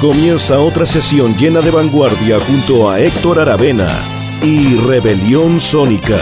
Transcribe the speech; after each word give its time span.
Comienza 0.00 0.60
otra 0.60 0.84
sesión 0.84 1.34
llena 1.36 1.60
de 1.60 1.70
vanguardia 1.70 2.38
junto 2.40 2.90
a 2.90 3.00
Héctor 3.00 3.40
Aravena 3.40 3.96
y 4.42 4.76
Rebelión 4.76 5.60
Sónica. 5.60 6.18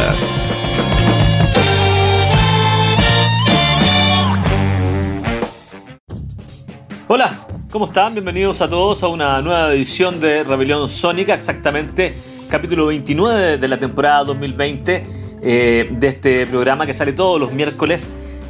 Hola, 7.09 7.35
¿cómo 7.71 7.87
están? 7.87 8.13
Bienvenidos 8.13 8.61
a 8.61 8.69
todos 8.69 9.03
a 9.03 9.09
una 9.09 9.41
nueva 9.43 9.73
edición 9.73 10.21
de 10.21 10.45
Rebelión 10.45 10.89
Sónica, 10.89 11.35
exactamente 11.35 12.15
capítulo 12.49 12.87
29 12.87 13.57
de 13.57 13.69
la 13.69 13.79
temporada 13.79 14.25
2020 14.25 15.07
eh, 15.43 15.89
de 15.91 16.07
este 16.07 16.47
programa 16.47 16.85
que 16.85 16.93
sale 16.93 17.15
todos 17.15 17.41
los 17.41 17.53
miércoles 17.53 18.07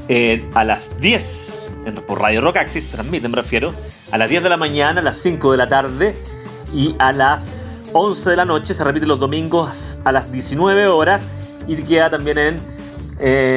eh, 0.08 0.44
a 0.54 0.64
las 0.64 0.98
10 1.00 1.61
por 2.06 2.20
Radio 2.20 2.40
Rock 2.40 2.58
Axis, 2.58 2.88
transmiten, 2.90 3.30
me 3.30 3.36
refiero, 3.36 3.74
a 4.10 4.18
las 4.18 4.28
10 4.28 4.42
de 4.44 4.48
la 4.48 4.56
mañana, 4.56 5.00
a 5.00 5.04
las 5.04 5.16
5 5.18 5.52
de 5.52 5.58
la 5.58 5.66
tarde 5.66 6.16
y 6.74 6.94
a 6.98 7.12
las 7.12 7.84
11 7.92 8.30
de 8.30 8.36
la 8.36 8.44
noche. 8.44 8.74
Se 8.74 8.84
repite 8.84 9.06
los 9.06 9.18
domingos 9.18 9.98
a 10.04 10.12
las 10.12 10.30
19 10.30 10.86
horas 10.86 11.26
y 11.66 11.76
queda 11.76 12.10
también 12.10 12.38
en, 12.38 12.72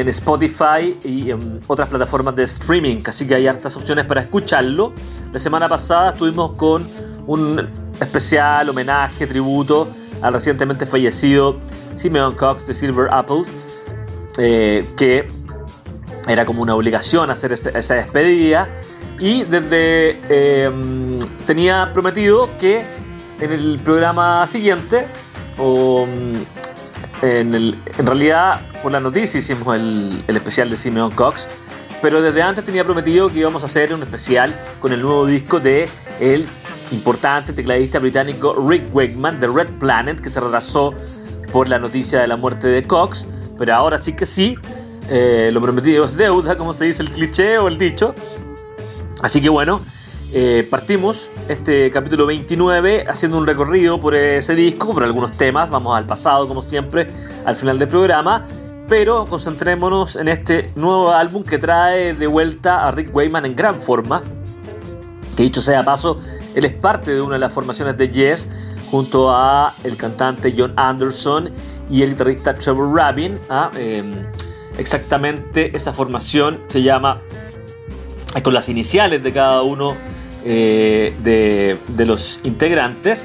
Spotify 0.09 0.95
y 1.03 1.31
en 1.31 1.59
otras 1.67 1.89
plataformas 1.89 2.35
de 2.35 2.43
streaming. 2.43 3.01
Así 3.05 3.27
que 3.27 3.35
hay 3.35 3.47
hartas 3.47 3.75
opciones 3.75 4.05
para 4.05 4.21
escucharlo. 4.21 4.93
La 5.31 5.39
semana 5.39 5.67
pasada 5.67 6.11
estuvimos 6.11 6.51
con 6.51 6.85
un 7.25 7.67
especial 7.99 8.69
homenaje, 8.69 9.25
tributo 9.25 9.87
al 10.21 10.33
recientemente 10.33 10.85
fallecido 10.85 11.59
Simeon 11.95 12.35
Cox 12.35 12.67
de 12.67 12.73
Silver 12.73 13.07
Apples, 13.11 13.57
eh, 14.37 14.85
que 14.95 15.27
era 16.27 16.45
como 16.45 16.61
una 16.61 16.75
obligación 16.75 17.29
hacer 17.29 17.51
esa 17.53 17.95
despedida. 17.95 18.67
Y 19.19 19.43
desde 19.43 20.19
em, 20.63 21.19
tenía 21.45 21.91
prometido 21.93 22.49
que 22.59 22.83
en 23.39 23.51
el 23.51 23.79
programa 23.83 24.45
siguiente, 24.47 25.05
o 25.57 26.05
mm, 26.05 27.25
en, 27.25 27.55
el, 27.55 27.75
en 27.97 28.05
realidad 28.05 28.61
por 28.83 28.91
la 28.91 28.99
noticia 28.99 29.39
hicimos 29.39 29.75
el, 29.75 30.23
el 30.27 30.35
especial 30.37 30.69
de 30.69 30.77
Simeon 30.77 31.11
Cox, 31.11 31.47
pero 32.01 32.21
desde 32.21 32.41
antes 32.41 32.65
tenía 32.65 32.83
prometido 32.83 33.29
que 33.29 33.39
íbamos 33.39 33.63
a 33.63 33.67
hacer 33.67 33.93
un 33.93 34.03
especial 34.03 34.53
con 34.79 34.91
el 34.91 35.01
nuevo 35.01 35.25
disco 35.25 35.59
de 35.59 35.89
el 36.19 36.45
importante 36.91 37.53
tecladista 37.53 37.99
británico 37.99 38.55
Rick 38.67 38.93
Wakeman 38.93 39.39
de 39.39 39.47
Red 39.47 39.69
Planet, 39.79 40.19
que 40.19 40.29
se 40.29 40.39
retrasó 40.39 40.93
por 41.51 41.67
la 41.67 41.79
noticia 41.79 42.19
de 42.19 42.27
la 42.27 42.35
muerte 42.35 42.67
de 42.67 42.83
Cox, 42.83 43.25
pero 43.57 43.73
ahora 43.73 43.97
sí 43.97 44.13
que 44.13 44.25
sí, 44.25 44.57
eh, 45.09 45.49
lo 45.51 45.61
prometido 45.61 46.05
es 46.05 46.15
deuda, 46.15 46.57
como 46.57 46.73
se 46.73 46.85
dice 46.85 47.03
el 47.03 47.11
cliché 47.11 47.57
o 47.57 47.67
el 47.67 47.77
dicho. 47.77 48.13
Así 49.21 49.41
que 49.41 49.49
bueno, 49.49 49.81
eh, 50.33 50.67
partimos 50.69 51.29
este 51.47 51.89
capítulo 51.91 52.25
29 52.25 53.05
haciendo 53.07 53.37
un 53.37 53.45
recorrido 53.45 53.99
por 53.99 54.15
ese 54.15 54.55
disco, 54.55 54.93
por 54.93 55.03
algunos 55.03 55.31
temas. 55.31 55.69
Vamos 55.69 55.95
al 55.95 56.05
pasado, 56.05 56.47
como 56.47 56.61
siempre, 56.61 57.07
al 57.45 57.55
final 57.55 57.79
del 57.79 57.87
programa. 57.87 58.45
Pero 58.87 59.25
concentrémonos 59.25 60.15
en 60.15 60.27
este 60.27 60.69
nuevo 60.75 61.11
álbum 61.11 61.43
que 61.43 61.57
trae 61.57 62.13
de 62.13 62.27
vuelta 62.27 62.85
a 62.85 62.91
Rick 62.91 63.15
Wayman 63.15 63.45
en 63.45 63.55
gran 63.55 63.81
forma. 63.81 64.21
Que 65.35 65.43
dicho 65.43 65.61
sea 65.61 65.83
paso, 65.83 66.17
él 66.53 66.65
es 66.65 66.73
parte 66.73 67.11
de 67.11 67.21
una 67.21 67.33
de 67.33 67.39
las 67.39 67.53
formaciones 67.53 67.97
de 67.97 68.09
Yes 68.09 68.47
junto 68.91 69.31
a 69.31 69.73
el 69.83 69.97
cantante 69.97 70.53
John 70.55 70.73
Anderson 70.75 71.51
y 71.89 72.01
el 72.03 72.11
guitarrista 72.11 72.53
Trevor 72.53 72.95
Rabin. 72.95 73.39
¿ah? 73.49 73.71
Em, 73.75 74.25
exactamente 74.77 75.75
esa 75.75 75.93
formación 75.93 76.61
se 76.67 76.81
llama 76.81 77.21
con 78.43 78.53
las 78.53 78.69
iniciales 78.69 79.23
de 79.23 79.31
cada 79.31 79.61
uno 79.61 79.95
eh, 80.43 81.13
de, 81.23 82.05
los 82.05 82.41
integrantes, 82.43 83.23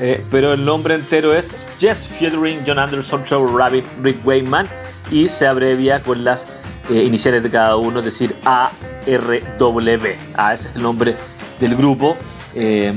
eh, 0.00 0.24
pero 0.30 0.54
el 0.54 0.64
nombre 0.64 0.94
entero 0.94 1.34
es 1.34 1.68
Jess 1.78 2.06
Featuring 2.06 2.60
John 2.66 2.78
Anderson, 2.78 3.24
Trevor 3.24 3.54
Rabbit, 3.54 3.84
Rick 4.02 4.26
Wayman 4.26 4.66
y 5.10 5.28
se 5.28 5.46
abrevia 5.46 6.02
con 6.02 6.24
las 6.24 6.46
eh, 6.88 7.02
iniciales 7.02 7.42
de 7.42 7.50
cada 7.50 7.76
uno, 7.76 7.98
es 7.98 8.04
decir, 8.04 8.34
ARW. 8.44 10.14
Ah, 10.34 10.54
ese 10.54 10.68
es 10.68 10.76
el 10.76 10.82
nombre 10.82 11.14
del 11.60 11.76
grupo. 11.76 12.16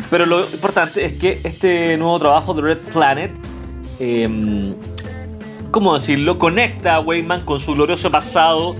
pero 0.10 0.26
lo 0.26 0.42
importante 0.42 1.06
es 1.06 1.14
que 1.14 1.42
este 1.44 1.98
nuevo 1.98 2.20
trabajo 2.20 2.54
de 2.54 2.62
Red 2.62 2.80
Planet 2.94 3.32
¿cómo 5.76 5.94
decirlo? 5.94 6.38
Conecta 6.38 6.96
a 6.96 7.02
Wayman 7.02 7.42
con 7.42 7.60
su 7.60 7.74
glorioso 7.74 8.10
pasado 8.10 8.74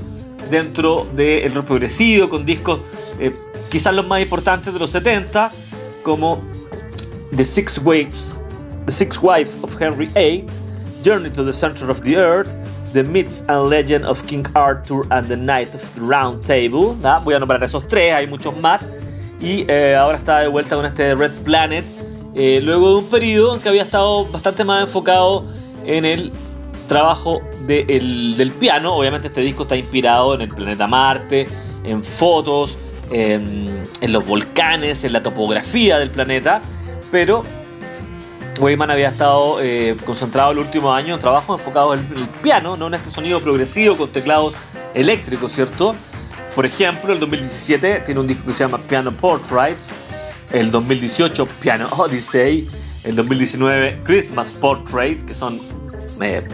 dentro 0.50 1.06
del 1.14 1.54
rock 1.54 1.66
progresivo, 1.66 2.30
con 2.30 2.46
discos 2.46 2.80
eh, 3.20 3.36
quizás 3.70 3.94
los 3.94 4.08
más 4.08 4.22
importantes 4.22 4.74
de 4.74 4.80
los 4.80 4.92
70, 4.92 5.52
como 6.04 6.42
The 7.36 7.44
Six 7.44 7.82
Waves, 7.84 8.40
The 8.86 8.94
Six 8.94 9.20
Wives 9.22 9.58
of 9.62 9.76
Henry 9.78 10.08
VIII, 10.08 10.46
Journey 11.04 11.30
to 11.32 11.44
the 11.44 11.52
Center 11.52 11.90
of 11.90 12.00
the 12.00 12.16
Earth, 12.16 12.48
The 12.94 13.04
Myths 13.04 13.44
and 13.50 13.70
Legend 13.70 14.06
of 14.06 14.24
King 14.24 14.46
Arthur 14.54 15.06
and 15.10 15.28
the 15.28 15.36
Knight 15.36 15.76
of 15.76 15.82
the 15.96 16.02
Round 16.02 16.46
Table. 16.46 16.96
Voy 17.26 17.34
a 17.34 17.40
nombrar 17.40 17.62
esos 17.62 17.86
tres, 17.90 18.14
hay 18.14 18.26
muchos 18.26 18.58
más. 18.62 18.88
Y 19.42 19.66
eh, 19.68 19.98
ahora 20.00 20.18
está 20.18 20.40
de 20.40 20.48
vuelta 20.48 20.78
con 20.78 20.86
este 20.86 21.14
Red 21.14 21.44
Planet, 21.44 21.84
eh, 22.36 22.62
luego 22.64 22.92
de 22.92 22.96
un 23.00 23.10
periodo 23.10 23.56
en 23.56 23.60
que 23.60 23.68
había 23.68 23.84
estado 23.84 24.26
bastante 24.28 24.64
más 24.64 24.84
enfocado 24.84 25.44
en 25.86 26.06
el 26.06 26.32
trabajo 26.88 27.42
del 27.66 28.54
piano. 28.60 28.96
Obviamente 28.96 29.28
este 29.28 29.42
disco 29.42 29.64
está 29.64 29.76
inspirado 29.76 30.36
en 30.36 30.42
el 30.42 30.50
planeta 30.50 30.88
Marte, 30.88 31.48
en 31.84 32.04
fotos, 32.04 32.78
en, 33.12 33.84
los 34.02 34.26
volcanes, 34.26 35.04
en 35.04 35.14
la 35.14 35.22
topografía 35.22 36.00
del 36.00 36.10
planeta, 36.10 36.62
pero 37.12 37.44
Wayman 38.60 38.90
había 38.90 39.10
estado 39.10 39.62
eh, 39.62 39.96
concentrado 40.06 40.52
el 40.52 40.60
último 40.60 40.94
año 40.94 41.14
en 41.16 41.20
trabajo 41.20 41.54
enfocado 41.54 41.94
en 41.94 42.00
el 42.16 42.28
piano, 42.42 42.78
no 42.78 42.88
en 42.88 42.96
este 42.96 43.10
sonido 43.10 43.40
progresivo 43.40 43.98
con 43.98 44.12
teclados 44.12 44.56
eléctricos, 44.94 45.52
¿cierto? 45.52 45.96
Por 46.56 46.66
ejemplo, 46.66 47.12
el 47.12 47.20
2017 47.20 48.04
tiene 48.06 48.20
un 48.22 48.28
disco 48.28 48.46
que 48.46 48.54
se 48.54 48.64
llama 48.64 48.80
Piano 48.80 49.12
Portraits, 49.12 49.92
el 50.54 50.72
2018 50.72 51.46
Piano 51.62 51.90
Odyssey, 51.98 52.70
el 53.04 53.16
2019 53.16 54.02
Christmas 54.04 54.54
Portraits, 54.54 55.24
que 55.24 55.34
son 55.34 55.60
eh, 56.22 56.48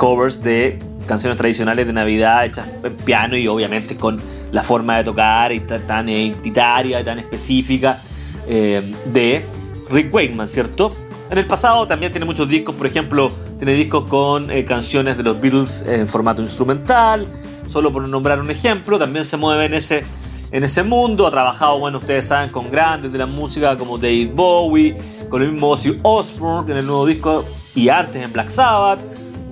covers 0.00 0.42
de 0.42 0.78
canciones 1.06 1.36
tradicionales 1.36 1.86
de 1.86 1.92
Navidad 1.92 2.46
hechas 2.46 2.66
en 2.82 2.96
piano 2.96 3.36
y 3.36 3.46
obviamente 3.46 3.96
con 3.96 4.18
la 4.50 4.64
forma 4.64 4.96
de 4.96 5.04
tocar 5.04 5.52
y 5.52 5.60
tan, 5.60 6.08
identitaria 6.08 7.00
y 7.00 7.04
tan 7.04 7.18
específica 7.18 8.00
eh, 8.48 8.94
de 9.12 9.44
Rick 9.90 10.14
Wakeman, 10.14 10.48
¿cierto? 10.48 10.90
En 11.30 11.36
el 11.36 11.46
pasado 11.46 11.86
también 11.86 12.10
tiene 12.10 12.24
muchos 12.24 12.48
discos, 12.48 12.74
por 12.76 12.86
ejemplo, 12.86 13.30
tiene 13.58 13.74
discos 13.74 14.08
con 14.08 14.50
eh, 14.50 14.64
canciones 14.64 15.18
de 15.18 15.22
los 15.22 15.38
Beatles 15.38 15.84
en 15.86 16.08
formato 16.08 16.40
instrumental, 16.40 17.26
solo 17.68 17.92
por 17.92 18.08
nombrar 18.08 18.40
un 18.40 18.50
ejemplo, 18.50 18.98
también 18.98 19.26
se 19.26 19.36
mueve 19.36 19.66
en 19.66 19.74
ese, 19.74 20.02
en 20.50 20.64
ese 20.64 20.82
mundo, 20.82 21.26
ha 21.26 21.30
trabajado, 21.30 21.78
bueno, 21.78 21.98
ustedes 21.98 22.26
saben, 22.26 22.48
con 22.48 22.70
grandes 22.70 23.12
de 23.12 23.18
la 23.18 23.26
música 23.26 23.76
como 23.76 23.98
David 23.98 24.30
Bowie, 24.32 24.96
con 25.28 25.42
el 25.42 25.52
mismo 25.52 25.68
Ozzy 25.68 25.98
Osbourne 26.02 26.72
en 26.72 26.78
el 26.78 26.86
nuevo 26.86 27.04
disco 27.04 27.44
y 27.74 27.90
antes 27.90 28.24
en 28.24 28.32
Black 28.32 28.48
Sabbath, 28.48 29.00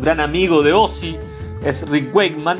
gran 0.00 0.20
amigo 0.20 0.62
de 0.62 0.72
Ozzy, 0.72 1.16
es 1.64 1.88
Rick 1.88 2.14
Wakeman. 2.14 2.59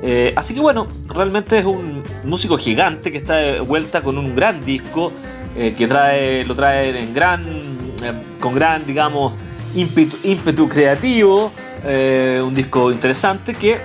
Eh, 0.00 0.32
así 0.36 0.54
que 0.54 0.60
bueno, 0.60 0.86
realmente 1.08 1.58
es 1.58 1.64
un 1.64 2.02
músico 2.24 2.56
gigante 2.56 3.10
que 3.10 3.18
está 3.18 3.36
de 3.36 3.60
vuelta 3.60 4.00
con 4.00 4.16
un 4.16 4.34
gran 4.34 4.64
disco 4.64 5.12
eh, 5.56 5.74
que 5.76 5.88
trae, 5.88 6.44
lo 6.44 6.54
trae 6.54 6.98
en 7.00 7.12
gran, 7.12 7.60
eh, 8.02 8.12
con 8.38 8.54
gran, 8.54 8.86
digamos, 8.86 9.32
ímpetu, 9.74 10.68
creativo. 10.68 11.52
un 11.84 12.54
disco 12.54 12.90
interesante 12.90 13.54
que, 13.54 13.78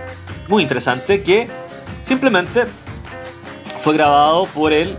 muy 0.48 0.64
interesante, 0.64 1.22
que 1.22 1.48
simplemente 2.02 2.66
fue 3.80 3.94
grabado 3.94 4.46
por 4.48 4.72
él, 4.72 4.98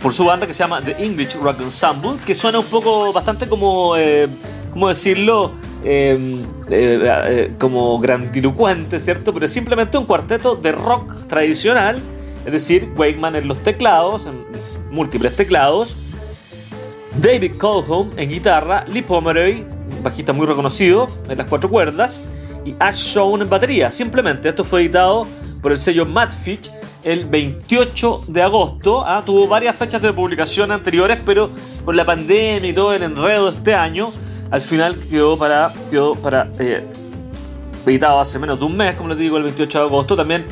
por 0.00 0.14
su 0.14 0.24
banda 0.24 0.46
que 0.46 0.54
se 0.54 0.60
llama 0.60 0.80
The 0.80 1.04
English 1.04 1.34
Rock 1.34 1.60
Ensemble, 1.60 2.12
que 2.24 2.34
suena 2.34 2.60
un 2.60 2.66
poco 2.66 3.12
bastante 3.12 3.48
como, 3.48 3.94
¿cómo 4.72 4.88
decirlo? 4.88 5.52
Em, 5.84 6.38
eh, 6.70 7.00
eh, 7.26 7.52
como 7.58 7.98
grandilocuente, 7.98 9.00
¿cierto? 9.00 9.34
Pero 9.34 9.48
simplemente 9.48 9.98
un 9.98 10.04
cuarteto 10.04 10.54
de 10.54 10.70
rock 10.70 11.26
tradicional, 11.26 12.00
es 12.46 12.52
decir, 12.52 12.92
Wakeman 12.96 13.34
en 13.34 13.48
los 13.48 13.60
teclados, 13.64 14.26
en 14.26 14.44
múltiples 14.92 15.34
teclados, 15.34 15.96
David 17.20 17.56
Colholm 17.56 18.10
en 18.16 18.30
guitarra, 18.30 18.84
Lee 18.86 19.02
Pomeroy, 19.02 19.66
bajista 20.04 20.32
muy 20.32 20.46
reconocido 20.46 21.08
en 21.28 21.36
las 21.36 21.48
cuatro 21.48 21.68
cuerdas, 21.68 22.22
y 22.64 22.74
Ash 22.78 23.14
Shawn 23.14 23.42
en 23.42 23.50
batería. 23.50 23.90
Simplemente 23.90 24.48
esto 24.48 24.62
fue 24.62 24.82
editado 24.82 25.26
por 25.60 25.72
el 25.72 25.78
sello 25.78 26.06
Madfish 26.06 26.70
el 27.02 27.26
28 27.26 28.26
de 28.28 28.40
agosto. 28.40 29.02
¿ah? 29.04 29.20
Tuvo 29.26 29.48
varias 29.48 29.76
fechas 29.76 30.00
de 30.00 30.12
publicación 30.12 30.70
anteriores, 30.70 31.20
pero 31.26 31.50
por 31.84 31.96
la 31.96 32.04
pandemia 32.04 32.70
y 32.70 32.72
todo 32.72 32.94
el 32.94 33.02
enredo 33.02 33.50
de 33.50 33.56
este 33.56 33.74
año, 33.74 34.12
al 34.52 34.60
final 34.60 34.96
quedó 35.10 35.38
para, 35.38 35.72
quedó 35.90 36.14
para 36.14 36.48
eh, 36.58 36.84
editado 37.86 38.20
hace 38.20 38.38
menos 38.38 38.58
de 38.58 38.66
un 38.66 38.76
mes, 38.76 38.94
como 38.94 39.08
les 39.08 39.18
digo, 39.18 39.38
el 39.38 39.44
28 39.44 39.78
de 39.78 39.84
agosto. 39.86 40.14
También 40.14 40.44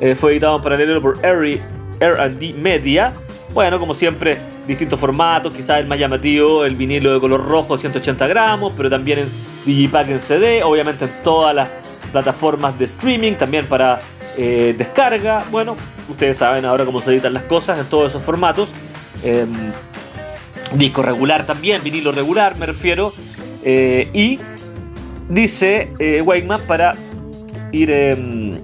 eh, 0.00 0.14
fue 0.14 0.30
editado 0.32 0.56
en 0.56 0.62
paralelo 0.62 1.02
por 1.02 1.18
RD 1.18 2.54
Media. 2.56 3.12
Bueno, 3.52 3.80
como 3.80 3.94
siempre, 3.94 4.38
distintos 4.66 5.00
formatos, 5.00 5.52
quizás 5.52 5.80
el 5.80 5.86
más 5.86 5.98
llamativo, 5.98 6.64
el 6.64 6.76
vinilo 6.76 7.12
de 7.12 7.18
color 7.18 7.44
rojo 7.44 7.76
180 7.76 8.28
gramos, 8.28 8.72
pero 8.76 8.88
también 8.88 9.18
en 9.20 9.28
Digipack 9.66 10.08
en 10.08 10.20
CD, 10.20 10.62
obviamente 10.62 11.06
en 11.06 11.10
todas 11.24 11.52
las 11.52 11.68
plataformas 12.12 12.78
de 12.78 12.84
streaming, 12.84 13.32
también 13.32 13.66
para 13.66 14.00
eh, 14.36 14.72
descarga. 14.78 15.44
Bueno, 15.50 15.76
ustedes 16.08 16.36
saben 16.36 16.64
ahora 16.64 16.84
cómo 16.84 17.02
se 17.02 17.10
editan 17.10 17.34
las 17.34 17.42
cosas 17.42 17.80
en 17.80 17.86
todos 17.86 18.12
esos 18.12 18.22
formatos. 18.22 18.70
Em, 19.24 19.50
disco 20.74 21.02
regular 21.02 21.44
también, 21.44 21.82
vinilo 21.82 22.12
regular 22.12 22.56
me 22.56 22.66
refiero. 22.66 23.12
Eh, 23.64 24.08
y 24.12 24.38
dice 25.28 25.90
eh, 25.98 26.24
para 26.66 26.94
ir, 27.72 27.90
em, 27.90 28.60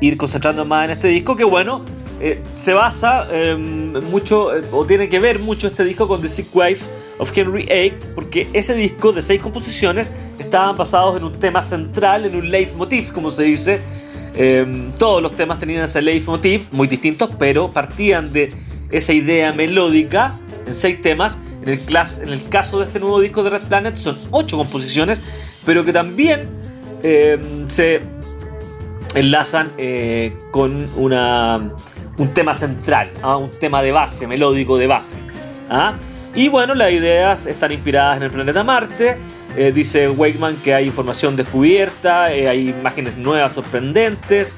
ir 0.00 0.16
concentrando 0.16 0.64
más 0.64 0.86
en 0.86 0.90
este 0.92 1.08
disco 1.08 1.36
que 1.36 1.44
bueno, 1.44 1.82
eh, 2.20 2.40
se 2.54 2.72
basa 2.72 3.26
em, 3.32 3.92
mucho, 4.04 4.54
eh, 4.56 4.62
o 4.70 4.86
tiene 4.86 5.08
que 5.08 5.18
ver 5.18 5.40
mucho 5.40 5.66
este 5.66 5.84
disco 5.84 6.06
con 6.06 6.20
The 6.22 6.28
Sick 6.28 6.46
Wife 6.54 6.86
of 7.18 7.36
Henry 7.36 7.64
VIII, 7.64 7.94
porque 8.14 8.48
ese 8.52 8.74
disco 8.74 9.12
de 9.12 9.20
seis 9.20 9.40
composiciones 9.40 10.12
estaban 10.38 10.76
basados 10.76 11.16
en 11.16 11.24
un 11.24 11.32
tema 11.32 11.60
central, 11.62 12.24
en 12.24 12.36
un 12.36 12.50
leitmotiv, 12.50 13.12
como 13.12 13.30
se 13.30 13.42
dice. 13.42 13.80
Em, 14.36 14.90
todos 14.92 15.22
los 15.22 15.36
temas 15.36 15.58
tenían 15.58 15.84
ese 15.84 16.02
leitmotiv, 16.02 16.62
muy 16.72 16.88
distintos, 16.88 17.30
pero 17.38 17.70
partían 17.70 18.32
de 18.32 18.52
esa 18.90 19.12
idea 19.12 19.52
melódica 19.52 20.38
en 20.66 20.74
seis 20.74 21.00
temas. 21.00 21.36
En 21.66 22.28
el, 22.28 22.48
caso 22.48 22.78
de 22.78 22.86
este 22.86 23.00
nuevo 23.00 23.20
disco 23.20 23.42
de 23.42 23.50
Red 23.50 23.62
Planet 23.62 23.96
son 23.96 24.18
ocho 24.30 24.56
composiciones, 24.56 25.22
pero 25.64 25.84
que 25.84 25.92
también 25.92 26.48
em, 27.02 27.68
se 27.70 28.00
enlazan 29.14 29.70
eh, 29.78 30.36
con 30.50 30.88
una 30.96 31.74
un 32.16 32.28
tema 32.28 32.54
central, 32.54 33.10
¿ah? 33.22 33.36
un 33.36 33.50
tema 33.50 33.82
de 33.82 33.92
base, 33.92 34.26
melódico 34.26 34.78
de 34.78 34.86
base. 34.86 35.18
¿ah? 35.70 35.94
Y 36.34 36.48
bueno, 36.48 36.74
las 36.74 36.92
ideas 36.92 37.46
están 37.46 37.72
inspiradas 37.72 38.18
en 38.18 38.24
el 38.24 38.30
planeta 38.30 38.64
Marte. 38.64 39.16
Eh, 39.56 39.72
dice 39.72 40.08
Wakeman 40.08 40.56
que 40.56 40.74
hay 40.74 40.86
información 40.86 41.36
descubierta, 41.36 42.32
eh, 42.32 42.48
hay 42.48 42.70
imágenes 42.70 43.16
nuevas 43.16 43.52
sorprendentes. 43.52 44.54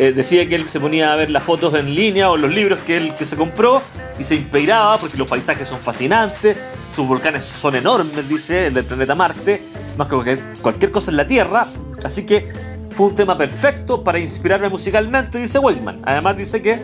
Eh, 0.00 0.12
decía 0.12 0.48
que 0.48 0.54
él 0.54 0.66
se 0.66 0.80
ponía 0.80 1.12
a 1.12 1.16
ver 1.16 1.30
las 1.30 1.42
fotos 1.42 1.74
en 1.74 1.94
línea 1.94 2.30
o 2.30 2.38
los 2.38 2.50
libros 2.50 2.78
que 2.86 2.96
él 2.96 3.12
que 3.18 3.26
se 3.26 3.36
compró 3.36 3.82
y 4.18 4.24
se 4.24 4.34
inspiraba 4.34 4.96
porque 4.96 5.18
los 5.18 5.28
paisajes 5.28 5.68
son 5.68 5.78
fascinantes, 5.78 6.56
sus 6.96 7.06
volcanes 7.06 7.44
son 7.44 7.76
enormes, 7.76 8.26
dice 8.26 8.68
el 8.68 8.72
del 8.72 8.86
planeta 8.86 9.14
Marte, 9.14 9.60
más 9.98 10.08
que 10.08 10.38
cualquier 10.62 10.90
cosa 10.90 11.10
en 11.10 11.18
la 11.18 11.26
Tierra. 11.26 11.66
Así 12.02 12.24
que 12.24 12.48
fue 12.88 13.08
un 13.08 13.14
tema 13.14 13.36
perfecto 13.36 14.02
para 14.02 14.18
inspirarme 14.18 14.70
musicalmente, 14.70 15.36
dice 15.36 15.58
Wakeman. 15.58 16.00
Además 16.02 16.34
dice 16.34 16.62
que... 16.62 16.80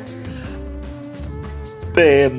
Eh, 1.96 2.36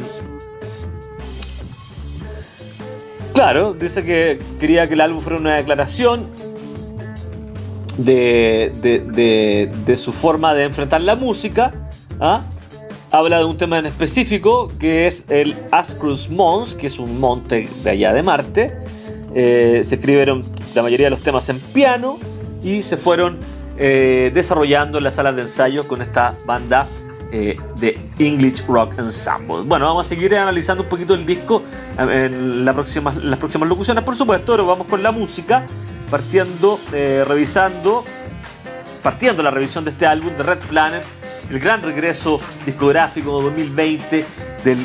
claro, 3.33 3.73
dice 3.73 4.05
que 4.05 4.37
quería 4.59 4.87
que 4.87 4.93
el 4.93 5.01
álbum 5.01 5.21
fuera 5.21 5.39
una 5.39 5.55
declaración 5.55 6.29
de, 7.97 8.71
de, 9.85 9.95
su 9.95 10.11
forma 10.11 10.53
de 10.53 10.65
enfrentar 10.65 11.01
la 11.01 11.15
música. 11.15 11.71
¿ah? 12.19 12.41
Habla 13.11 13.39
de 13.39 13.45
un 13.45 13.57
tema 13.57 13.79
en 13.79 13.85
específico 13.85 14.71
que 14.79 15.07
es 15.07 15.25
el 15.29 15.55
Ascrus 15.71 16.29
Mons, 16.29 16.75
que 16.75 16.87
es 16.87 16.99
un 16.99 17.19
monte 17.19 17.69
de 17.83 17.89
allá 17.89 18.13
de 18.13 18.23
Marte. 18.23 18.73
Eh, 19.33 19.81
se 19.83 19.95
escribieron 19.95 20.43
la 20.75 20.81
mayoría 20.81 21.07
de 21.07 21.11
los 21.11 21.21
temas 21.21 21.47
en 21.49 21.59
piano 21.59 22.17
y 22.63 22.81
se 22.81 22.97
fueron 22.97 23.37
eh, 23.77 24.31
desarrollando 24.33 24.99
las 24.99 25.15
salas 25.15 25.35
de 25.35 25.43
ensayo 25.43 25.87
con 25.87 26.01
esta 26.01 26.35
banda 26.45 26.87
eh, 27.31 27.55
de 27.79 27.99
English 28.19 28.65
Rock 28.67 28.97
Ensemble. 28.97 29.63
Bueno, 29.65 29.85
vamos 29.85 30.05
a 30.05 30.09
seguir 30.09 30.35
analizando 30.35 30.83
un 30.83 30.89
poquito 30.89 31.13
el 31.13 31.25
disco 31.25 31.61
en 31.97 32.63
la 32.65 32.73
próxima, 32.73 33.13
las 33.13 33.37
próximas 33.37 33.67
locuciones, 33.69 34.03
por 34.03 34.15
supuesto, 34.15 34.53
pero 34.53 34.65
vamos 34.65 34.87
con 34.87 35.03
la 35.03 35.11
música, 35.11 35.65
partiendo, 36.09 36.79
eh, 36.93 37.23
revisando, 37.27 38.03
partiendo 39.03 39.43
la 39.43 39.51
revisión 39.51 39.83
de 39.85 39.91
este 39.91 40.05
álbum 40.05 40.35
de 40.35 40.43
Red 40.43 40.59
Planet, 40.69 41.03
el 41.49 41.59
gran 41.59 41.81
regreso 41.81 42.39
discográfico 42.65 43.41
2020 43.41 44.25
del 44.63 44.77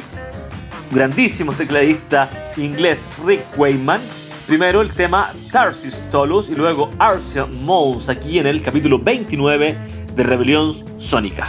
grandísimo 0.90 1.52
tecladista 1.52 2.28
inglés 2.56 3.04
Rick 3.24 3.42
Wayman 3.56 4.00
Primero 4.46 4.82
el 4.82 4.92
tema 4.92 5.32
Tarsis 5.50 6.04
Tolus 6.10 6.50
y 6.50 6.54
luego 6.54 6.90
Arcia 6.98 7.46
Moles 7.46 8.08
aquí 8.08 8.38
en 8.38 8.46
el 8.46 8.60
capítulo 8.60 8.98
29 8.98 9.76
de 10.14 10.22
Rebelión 10.22 10.74
Sónica. 10.98 11.48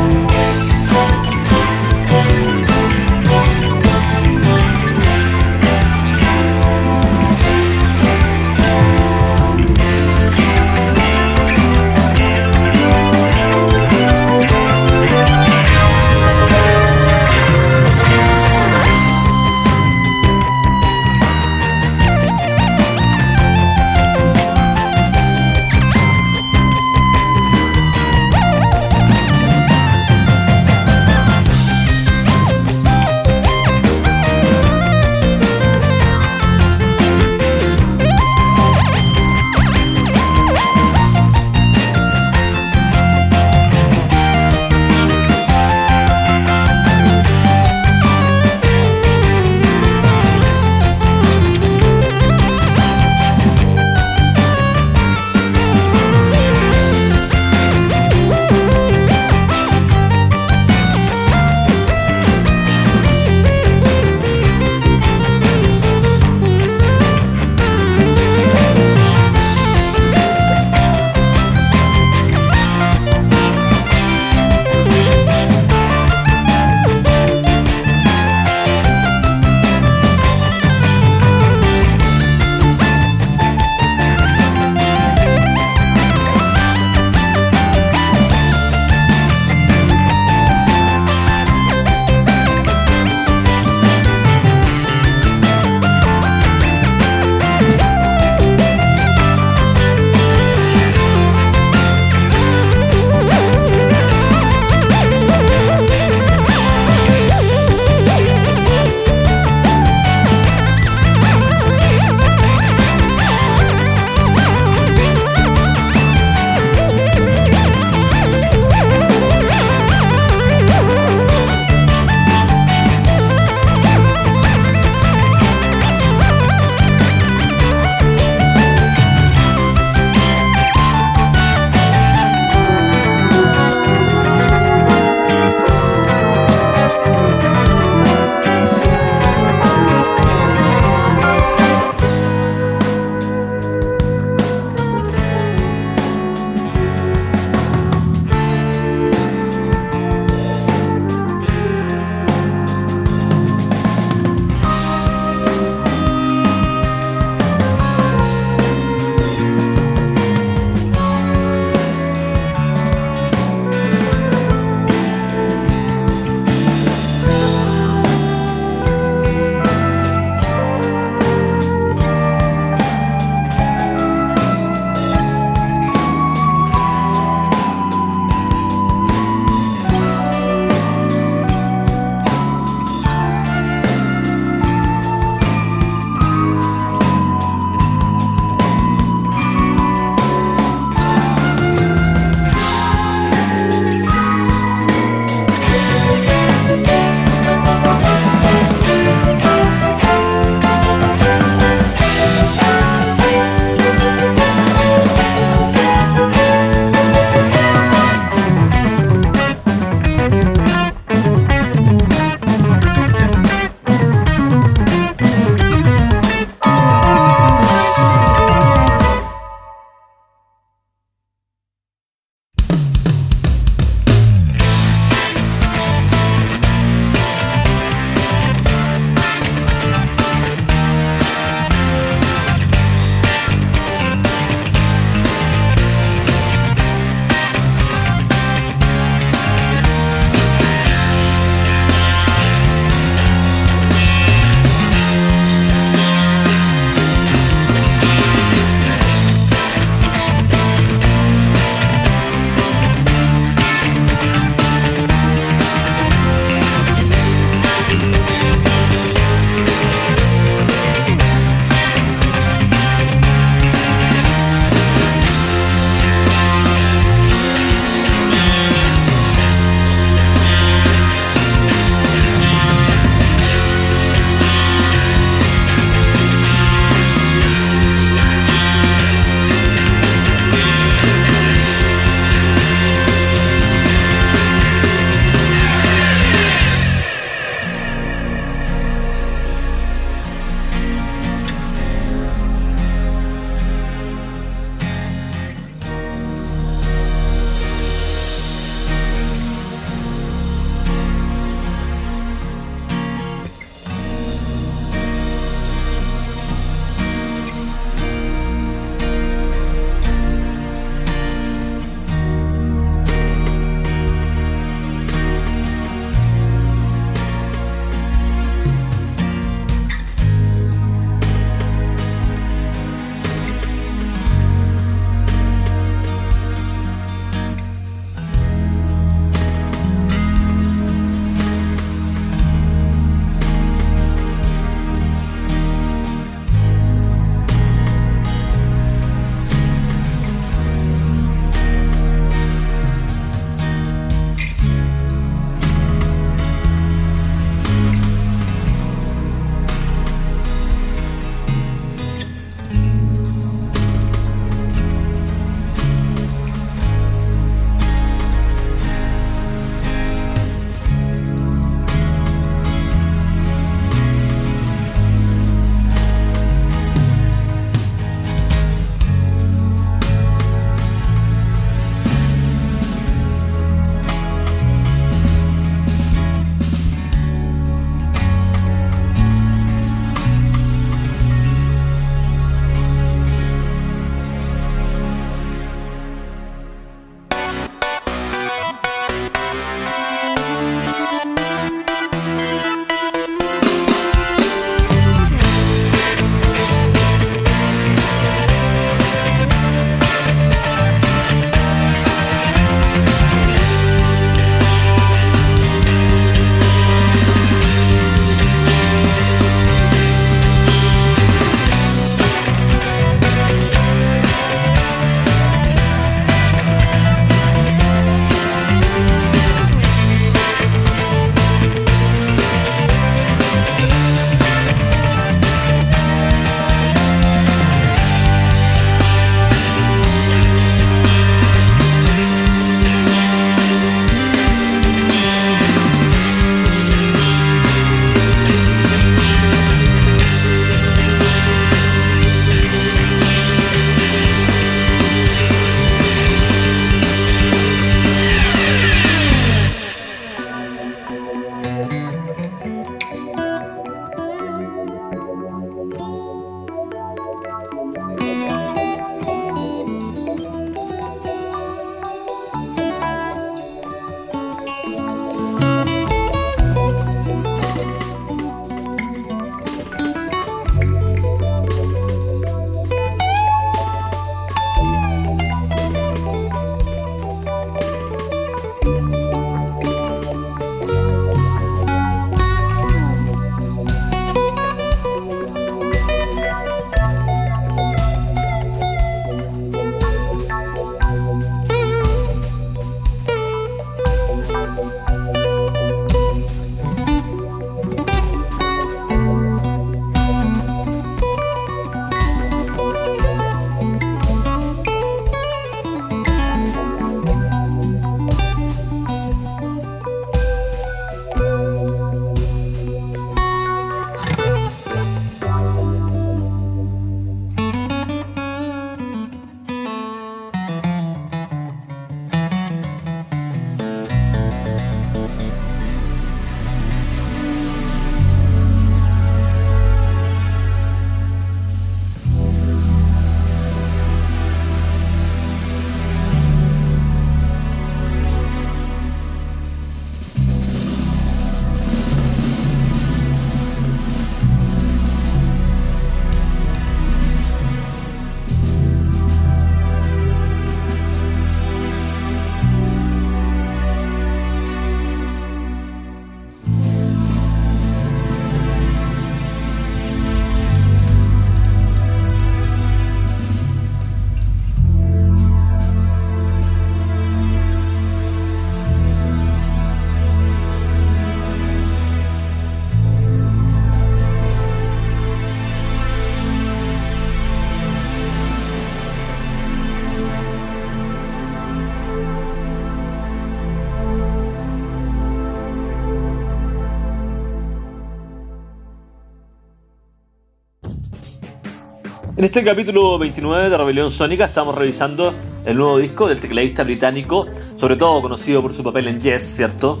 En 592.38 592.44
este 592.44 592.62
capítulo 592.62 593.18
29 593.18 593.68
de 593.68 593.76
Rebelión 593.76 594.12
Sónica 594.12 594.44
estamos 594.44 594.72
revisando 594.72 595.34
el 595.66 595.76
nuevo 595.76 595.98
disco 595.98 596.28
del 596.28 596.38
tecladista 596.38 596.84
británico, 596.84 597.48
sobre 597.74 597.96
todo 597.96 598.22
conocido 598.22 598.62
por 598.62 598.72
su 598.72 598.84
papel 598.84 599.08
en 599.08 599.18
Yes, 599.18 599.42
¿cierto? 599.42 600.00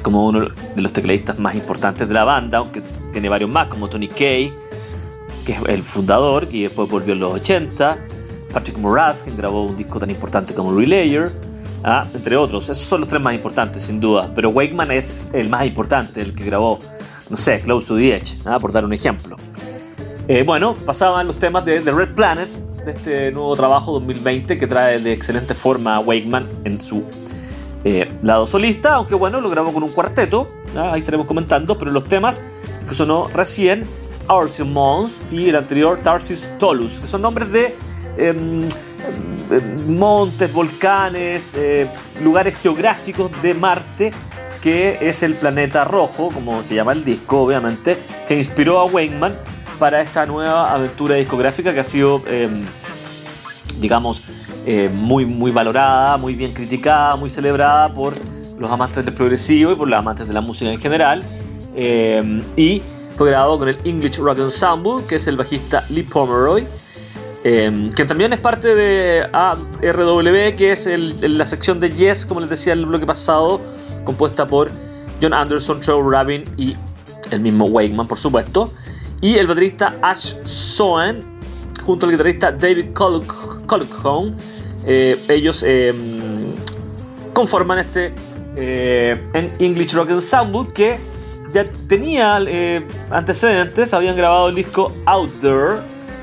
Como 0.00 0.26
uno 0.26 0.48
de 0.74 0.80
los 0.80 0.90
tecladistas 0.94 1.38
más 1.38 1.54
importantes 1.54 2.08
de 2.08 2.14
la 2.14 2.24
banda, 2.24 2.56
aunque 2.56 2.82
tiene 3.12 3.28
varios 3.28 3.50
más, 3.50 3.66
como 3.66 3.90
Tony 3.90 4.08
Kay, 4.08 4.50
que 5.44 5.52
es 5.52 5.58
el 5.68 5.82
fundador 5.82 6.48
y 6.50 6.62
después 6.62 6.88
volvió 6.88 7.12
en 7.12 7.20
los 7.20 7.34
80, 7.34 7.98
Patrick 8.54 8.78
Moraz, 8.78 9.22
que 9.22 9.32
grabó 9.32 9.66
un 9.66 9.76
disco 9.76 9.98
tan 9.98 10.08
importante 10.08 10.54
como 10.54 10.74
Relayer, 10.74 11.30
¿ah? 11.84 12.06
entre 12.14 12.38
otros. 12.38 12.70
Esos 12.70 12.84
son 12.84 13.00
los 13.00 13.08
tres 13.10 13.20
más 13.20 13.34
importantes, 13.34 13.82
sin 13.82 14.00
duda. 14.00 14.32
Pero 14.34 14.48
Wakeman 14.48 14.92
es 14.92 15.28
el 15.34 15.50
más 15.50 15.66
importante, 15.66 16.22
el 16.22 16.34
que 16.34 16.42
grabó, 16.42 16.78
no 17.28 17.36
sé, 17.36 17.60
Close 17.60 17.86
to 17.86 17.96
the 17.98 18.16
Edge, 18.16 18.38
¿ah? 18.46 18.58
por 18.58 18.72
dar 18.72 18.82
un 18.86 18.94
ejemplo. 18.94 19.36
Eh, 20.28 20.42
bueno, 20.42 20.74
pasaban 20.74 21.28
los 21.28 21.38
temas 21.38 21.64
de 21.64 21.80
The 21.80 21.92
Red 21.92 22.14
Planet, 22.14 22.48
de 22.84 22.90
este 22.90 23.30
nuevo 23.30 23.54
trabajo 23.54 23.92
2020 23.92 24.58
que 24.58 24.66
trae 24.66 24.98
de 24.98 25.12
excelente 25.12 25.54
forma 25.54 25.94
a 25.94 26.00
Wakeman 26.00 26.48
en 26.64 26.80
su 26.80 27.04
eh, 27.84 28.10
lado 28.22 28.44
solista, 28.44 28.94
aunque 28.94 29.14
bueno, 29.14 29.40
lo 29.40 29.48
grabó 29.48 29.72
con 29.72 29.84
un 29.84 29.90
cuarteto, 29.90 30.48
ahí 30.76 30.98
estaremos 30.98 31.28
comentando, 31.28 31.78
pero 31.78 31.92
los 31.92 32.02
temas 32.04 32.40
que 32.88 32.94
sonó 32.94 33.28
recién, 33.28 33.84
Arceus 34.26 34.68
Mons 34.68 35.22
y 35.30 35.48
el 35.48 35.54
anterior 35.54 36.00
Tarsis 36.02 36.50
Tolus, 36.58 36.98
que 36.98 37.06
son 37.06 37.22
nombres 37.22 37.52
de 37.52 37.76
em, 38.16 38.64
em, 38.64 39.96
montes, 39.96 40.52
volcanes, 40.52 41.54
eh, 41.54 41.86
lugares 42.24 42.56
geográficos 42.56 43.30
de 43.42 43.54
Marte, 43.54 44.10
que 44.60 44.98
es 45.08 45.22
el 45.22 45.36
planeta 45.36 45.84
rojo, 45.84 46.30
como 46.34 46.64
se 46.64 46.74
llama 46.74 46.90
el 46.90 47.04
disco, 47.04 47.42
obviamente, 47.42 47.96
que 48.26 48.36
inspiró 48.36 48.80
a 48.80 48.86
Wakeman 48.86 49.32
para 49.78 50.00
esta 50.00 50.26
nueva 50.26 50.72
aventura 50.72 51.14
discográfica 51.16 51.72
que 51.72 51.80
ha 51.80 51.84
sido, 51.84 52.22
em, 52.26 52.64
digamos, 53.78 54.22
eh, 54.66 54.90
muy, 54.92 55.26
muy 55.26 55.50
valorada, 55.50 56.16
muy 56.16 56.34
bien 56.34 56.52
criticada, 56.52 57.16
muy 57.16 57.30
celebrada 57.30 57.92
por 57.92 58.14
los 58.58 58.70
amantes 58.70 59.04
del 59.04 59.14
progresivo 59.14 59.72
y 59.72 59.76
por 59.76 59.86
los 59.88 59.98
amantes 59.98 60.26
de 60.26 60.34
la 60.34 60.40
música 60.40 60.70
en 60.70 60.80
general. 60.80 61.22
Em, 61.74 62.42
y 62.56 62.82
fue 63.16 63.30
grabado 63.30 63.58
con 63.58 63.68
el 63.68 63.76
English 63.84 64.16
Rock 64.16 64.38
Ensemble, 64.38 65.04
que 65.08 65.16
es 65.16 65.26
el 65.26 65.36
bajista 65.36 65.84
Lee 65.90 66.02
Pomeroy, 66.02 66.66
em, 67.44 67.92
que 67.92 68.04
también 68.04 68.32
es 68.32 68.40
parte 68.40 68.74
de 68.74 69.28
ARW, 69.32 70.56
que 70.56 70.72
es 70.72 70.86
la 70.86 71.46
sección 71.46 71.78
de 71.80 71.90
Yes, 71.90 72.26
como 72.26 72.40
les 72.40 72.50
decía 72.50 72.72
el 72.72 72.86
bloque 72.86 73.06
pasado, 73.06 73.60
compuesta 74.04 74.46
por 74.46 74.70
John 75.20 75.32
Anderson, 75.32 75.80
Trevor 75.80 76.10
Rabin 76.12 76.44
y 76.56 76.76
el 77.30 77.40
mismo 77.40 77.66
Wakeman, 77.66 78.06
por 78.06 78.18
supuesto 78.18 78.72
y 79.20 79.36
el 79.36 79.46
baterista 79.46 79.96
Ash 80.02 80.34
Soen 80.44 81.24
junto 81.84 82.06
al 82.06 82.12
guitarrista 82.12 82.52
David 82.52 82.92
Colquhoun. 82.92 84.36
Eh, 84.84 85.18
ellos 85.28 85.62
em, 85.62 86.54
conforman 87.32 87.78
este 87.78 88.12
eh, 88.56 89.50
English 89.58 89.94
Rock 89.94 90.10
Ensemble 90.10 90.66
que 90.72 90.98
ya 91.52 91.64
tenía 91.88 92.38
eh, 92.46 92.86
antecedentes, 93.10 93.94
habían 93.94 94.16
grabado 94.16 94.48
el 94.48 94.54
disco 94.54 94.92
Out 95.06 95.32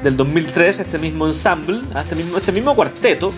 del 0.03 0.17
2003, 0.17 0.81
este 0.81 0.99
mismo 0.99 1.25
ensemble, 1.25 1.81
ah, 1.93 2.01
este 2.01 2.15
mismo, 2.15 2.37
este 2.37 2.51
mismo 2.51 2.75
cuarteto, 2.75 3.31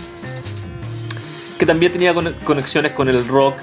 que 1.59 1.65
también 1.65 1.91
tenía 1.91 2.13
conexiones 2.43 2.91
con 2.91 3.07
el 3.07 3.27
rock 3.27 3.55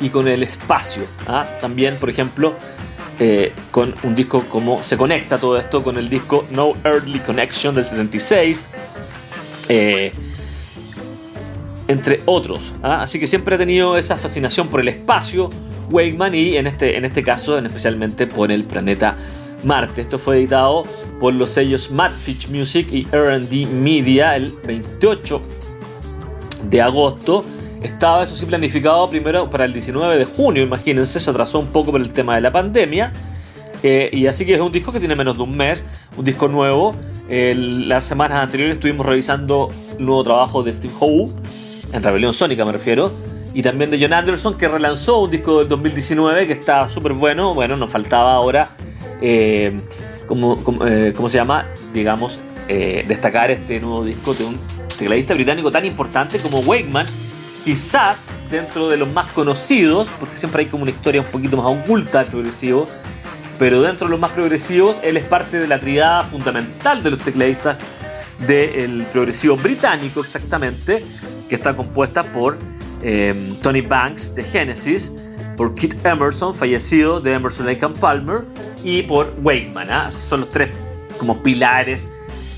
y 0.00 0.08
con 0.08 0.26
el 0.28 0.42
espacio. 0.42 1.04
¿ah? 1.26 1.46
También, 1.60 1.96
por 1.96 2.08
ejemplo, 2.08 2.54
eh, 3.20 3.52
con 3.70 3.94
un 4.04 4.14
disco 4.14 4.44
como 4.48 4.82
se 4.82 4.96
conecta 4.96 5.38
todo 5.38 5.58
esto 5.58 5.82
con 5.82 5.96
el 5.96 6.08
disco 6.08 6.46
No 6.50 6.74
Earthly 6.84 7.18
Connection 7.18 7.74
del 7.74 7.84
76, 7.84 8.64
eh, 9.68 10.12
entre 11.88 12.20
otros. 12.26 12.74
¿ah? 12.82 13.02
Así 13.02 13.18
que 13.18 13.26
siempre 13.26 13.56
ha 13.56 13.58
tenido 13.58 13.98
esa 13.98 14.16
fascinación 14.16 14.68
por 14.68 14.80
el 14.80 14.88
espacio, 14.88 15.48
Wakeman, 15.90 16.34
y 16.34 16.56
en 16.56 16.68
este, 16.68 16.96
en 16.96 17.04
este 17.04 17.22
caso, 17.22 17.58
en 17.58 17.66
especialmente 17.66 18.26
por 18.26 18.52
el 18.52 18.64
planeta 18.64 19.16
Marte. 19.64 20.02
Esto 20.02 20.18
fue 20.18 20.38
editado 20.38 20.84
por 21.18 21.34
los 21.34 21.50
sellos 21.50 21.90
Madfish 21.90 22.48
Music 22.48 22.86
y 22.92 23.04
RD 23.04 23.66
Media 23.66 24.36
el 24.36 24.52
28 24.64 25.42
de 26.70 26.82
agosto 26.82 27.44
estaba 27.82 28.24
eso 28.24 28.34
sí 28.34 28.46
planificado 28.46 29.08
primero 29.08 29.48
para 29.50 29.64
el 29.64 29.72
19 29.72 30.18
de 30.18 30.24
junio, 30.24 30.62
imagínense, 30.62 31.20
se 31.20 31.30
atrasó 31.30 31.58
un 31.58 31.68
poco 31.68 31.92
por 31.92 32.00
el 32.00 32.12
tema 32.12 32.34
de 32.34 32.40
la 32.40 32.52
pandemia. 32.52 33.12
Eh, 33.82 34.10
y 34.12 34.26
así 34.26 34.44
que 34.44 34.54
es 34.54 34.60
un 34.60 34.72
disco 34.72 34.90
que 34.90 34.98
tiene 34.98 35.14
menos 35.14 35.36
de 35.36 35.44
un 35.44 35.56
mes, 35.56 35.84
un 36.16 36.24
disco 36.24 36.48
nuevo. 36.48 36.96
las 37.28 38.04
semanas 38.04 38.42
anteriores 38.42 38.74
estuvimos 38.74 39.06
revisando 39.06 39.68
el 39.98 40.04
nuevo 40.04 40.24
trabajo 40.24 40.62
de 40.62 40.72
Steve 40.72 40.94
Howe, 40.98 41.30
en 41.92 42.02
Rebelión 42.02 42.32
Sónica 42.32 42.64
me 42.64 42.72
refiero, 42.72 43.12
y 43.54 43.62
también 43.62 43.90
de 43.90 44.00
John 44.00 44.12
Anderson, 44.12 44.56
que 44.56 44.66
relanzó 44.66 45.20
un 45.20 45.30
disco 45.30 45.60
del 45.60 45.68
2019 45.68 46.46
que 46.46 46.54
está 46.54 46.88
súper 46.88 47.12
bueno. 47.12 47.54
Bueno, 47.54 47.76
nos 47.76 47.90
faltaba 47.90 48.32
ahora, 48.34 48.68
eh, 49.20 49.76
eh, 49.76 51.12
¿cómo 51.16 51.28
se 51.28 51.38
llama? 51.38 51.66
Digamos, 51.92 52.40
destacar 52.66 53.50
este 53.50 53.80
nuevo 53.80 54.04
disco 54.04 54.34
de 54.34 54.44
un 54.44 54.58
tecladista 54.98 55.32
británico 55.34 55.70
tan 55.70 55.84
importante 55.84 56.38
como 56.38 56.58
Wakeman 56.60 57.06
quizás 57.64 58.28
dentro 58.50 58.88
de 58.88 58.96
los 58.96 59.10
más 59.12 59.26
conocidos, 59.32 60.08
porque 60.18 60.36
siempre 60.36 60.62
hay 60.62 60.68
como 60.68 60.82
una 60.82 60.90
historia 60.90 61.20
un 61.20 61.26
poquito 61.26 61.56
más 61.56 61.66
oculta 61.66 62.20
del 62.20 62.28
progresivo, 62.28 62.86
pero 63.58 63.82
dentro 63.82 64.06
de 64.06 64.12
los 64.12 64.20
más 64.20 64.30
progresivos, 64.30 64.96
él 65.02 65.16
es 65.16 65.24
parte 65.24 65.58
de 65.58 65.66
la 65.66 65.78
tridada 65.78 66.24
fundamental 66.24 67.02
de 67.02 67.10
los 67.10 67.18
tecladistas 67.18 67.76
del 68.46 69.04
progresivo 69.12 69.56
británico, 69.56 70.20
exactamente, 70.20 71.04
que 71.48 71.56
está 71.56 71.74
compuesta 71.74 72.22
por 72.22 72.56
em, 73.02 73.56
Tony 73.56 73.80
Banks 73.80 74.34
de 74.34 74.44
Genesis, 74.44 75.12
por 75.56 75.74
Kit 75.74 75.94
Emerson, 76.06 76.54
fallecido 76.54 77.20
de 77.20 77.34
Emerson 77.34 77.66
Lake 77.66 77.84
and 77.84 77.98
Palmer, 77.98 78.44
y 78.84 79.02
por 79.02 79.34
Wakeman. 79.42 79.90
¿ah? 79.90 80.12
Son 80.12 80.40
los 80.40 80.48
tres 80.48 80.70
como 81.18 81.42
pilares 81.42 82.06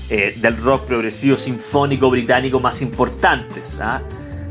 eh, 0.09 0.35
del 0.37 0.55
rock 0.57 0.85
progresivo 0.85 1.35
sinfónico 1.35 2.11
británico 2.11 2.59
más 2.59 2.81
importantes. 2.81 3.79
¿ah? 3.81 4.01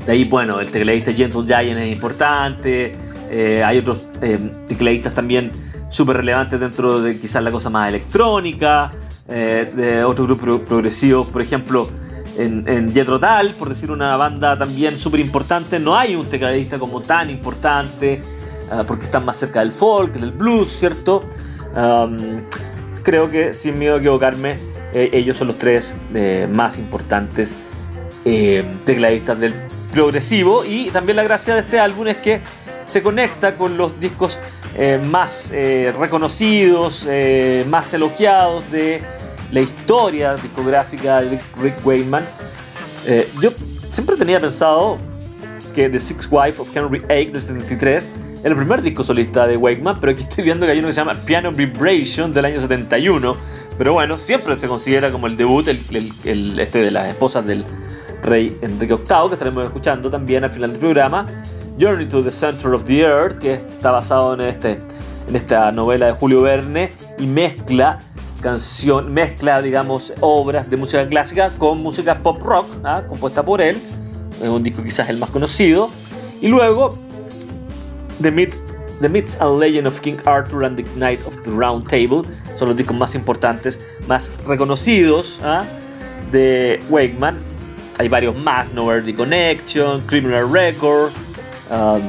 De 0.06 0.12
ahí, 0.12 0.24
bueno, 0.24 0.60
el 0.60 0.70
tecladista 0.70 1.12
Gentle 1.12 1.42
Giant 1.46 1.78
es 1.78 1.92
importante. 1.92 2.96
Eh, 3.30 3.62
hay 3.64 3.78
otros 3.78 4.08
eh, 4.22 4.38
tecladistas 4.66 5.14
también 5.14 5.52
súper 5.88 6.16
relevantes 6.16 6.58
dentro 6.58 7.00
de 7.00 7.18
quizás 7.18 7.42
la 7.42 7.50
cosa 7.50 7.70
más 7.70 7.88
electrónica. 7.88 8.90
Eh, 9.28 9.70
de 9.72 10.02
otros 10.02 10.26
grupos 10.26 10.66
progresivos, 10.66 11.28
por 11.28 11.40
ejemplo, 11.40 11.88
en, 12.36 12.66
en 12.66 12.92
Jethro 12.92 13.20
por 13.56 13.68
decir 13.68 13.92
una 13.92 14.16
banda 14.16 14.58
también 14.58 14.98
súper 14.98 15.20
importante, 15.20 15.78
no 15.78 15.96
hay 15.96 16.16
un 16.16 16.26
tecladista 16.26 16.80
como 16.80 17.00
tan 17.00 17.30
importante, 17.30 18.20
porque 18.88 19.04
están 19.04 19.24
más 19.24 19.36
cerca 19.36 19.60
del 19.60 19.70
folk, 19.70 20.14
del 20.14 20.32
blues, 20.32 20.68
¿cierto? 20.68 21.24
creo 23.04 23.30
que, 23.30 23.54
sin 23.54 23.78
miedo 23.78 23.96
a 23.96 23.98
equivocarme, 23.98 24.58
ellos 24.92 25.36
son 25.36 25.48
los 25.48 25.58
tres 25.58 25.96
más 26.52 26.78
importantes 26.78 27.54
tecladistas 28.84 29.38
del 29.38 29.54
progresivo 29.92 30.64
y 30.64 30.90
también 30.90 31.16
la 31.16 31.22
gracia 31.22 31.54
de 31.54 31.60
este 31.60 31.78
álbum 31.78 32.08
es 32.08 32.16
que 32.18 32.40
se 32.84 33.02
conecta 33.02 33.56
con 33.56 33.76
los 33.76 33.98
discos 33.98 34.40
eh, 34.76 35.00
más 35.04 35.50
eh, 35.52 35.92
reconocidos, 35.98 37.06
eh, 37.08 37.64
más 37.68 37.92
elogiados 37.94 38.70
de 38.70 39.00
la 39.52 39.60
historia 39.60 40.34
discográfica 40.34 41.22
de 41.22 41.40
Rick 41.60 41.84
Wakeman. 41.84 42.24
yo 43.40 43.50
siempre 43.88 44.16
tenía 44.16 44.40
pensado 44.40 44.98
que 45.74 45.88
The 45.88 45.98
Sixth 45.98 46.28
Wife 46.30 46.62
of 46.62 46.76
Henry 46.76 47.00
VIII 47.00 47.32
del 47.32 47.42
73 47.42 48.10
era 48.42 48.50
el 48.50 48.56
primer 48.56 48.80
disco 48.80 49.02
solista 49.02 49.46
de 49.46 49.56
Wakeman, 49.56 50.00
pero 50.00 50.12
aquí 50.12 50.22
estoy 50.22 50.44
viendo 50.44 50.64
que 50.64 50.72
hay 50.72 50.78
uno 50.78 50.88
que 50.88 50.92
se 50.92 51.00
llama 51.00 51.14
Piano 51.26 51.52
Vibration 51.52 52.32
del 52.32 52.46
año 52.46 52.58
71. 52.58 53.36
Pero 53.76 53.92
bueno, 53.92 54.16
siempre 54.16 54.56
se 54.56 54.66
considera 54.66 55.10
como 55.10 55.26
el 55.26 55.36
debut, 55.36 55.68
este 55.68 56.78
de 56.82 56.90
las 56.90 57.08
esposas 57.08 57.44
del, 57.44 57.66
rey 58.22 58.56
Enrique 58.62 58.94
VIII, 58.94 59.28
que 59.28 59.34
estaremos 59.34 59.64
escuchando 59.64 60.10
también 60.10 60.44
al 60.44 60.50
final 60.50 60.70
del 60.72 60.80
programa. 60.80 61.26
Journey 61.78 62.06
to 62.06 62.22
the 62.22 62.30
Center 62.30 62.74
of 62.74 62.84
the 62.84 63.00
Earth, 63.00 63.38
que 63.38 63.54
está 63.54 63.90
basado 63.90 64.34
en, 64.34 64.42
este, 64.42 64.78
en 65.28 65.36
esta 65.36 65.72
novela 65.72 66.06
de 66.06 66.12
Julio 66.12 66.42
Verne 66.42 66.92
y 67.18 67.26
mezcla 67.26 68.00
canción, 68.40 69.12
mezcla, 69.12 69.62
digamos, 69.62 70.12
obras 70.20 70.68
de 70.68 70.76
música 70.76 71.06
clásica 71.08 71.50
con 71.58 71.82
música 71.82 72.22
pop 72.22 72.42
rock, 72.42 72.66
¿ah? 72.84 73.02
compuesta 73.08 73.44
por 73.44 73.60
él. 73.60 73.78
Es 74.42 74.48
un 74.48 74.62
disco 74.62 74.82
quizás 74.82 75.08
el 75.08 75.18
más 75.18 75.30
conocido. 75.30 75.90
Y 76.40 76.48
luego, 76.48 76.98
The, 78.20 78.30
the 79.00 79.08
Myths 79.08 79.38
and 79.40 79.58
Legend 79.58 79.86
of 79.86 80.00
King 80.00 80.16
Arthur 80.26 80.64
and 80.64 80.76
the 80.76 80.84
Knight 80.94 81.20
of 81.26 81.36
the 81.42 81.50
Round 81.50 81.88
Table 81.88 82.22
son 82.56 82.68
los 82.68 82.76
discos 82.76 82.96
más 82.96 83.14
importantes, 83.14 83.80
más 84.06 84.32
reconocidos 84.46 85.40
¿ah? 85.42 85.64
de 86.30 86.78
Wakeman 86.90 87.49
hay 88.00 88.08
varios 88.08 88.42
más, 88.42 88.72
No 88.72 88.90
Earthly 88.90 89.12
Connection, 89.12 90.00
Criminal 90.06 90.50
Record, 90.50 91.12
um, 91.70 92.00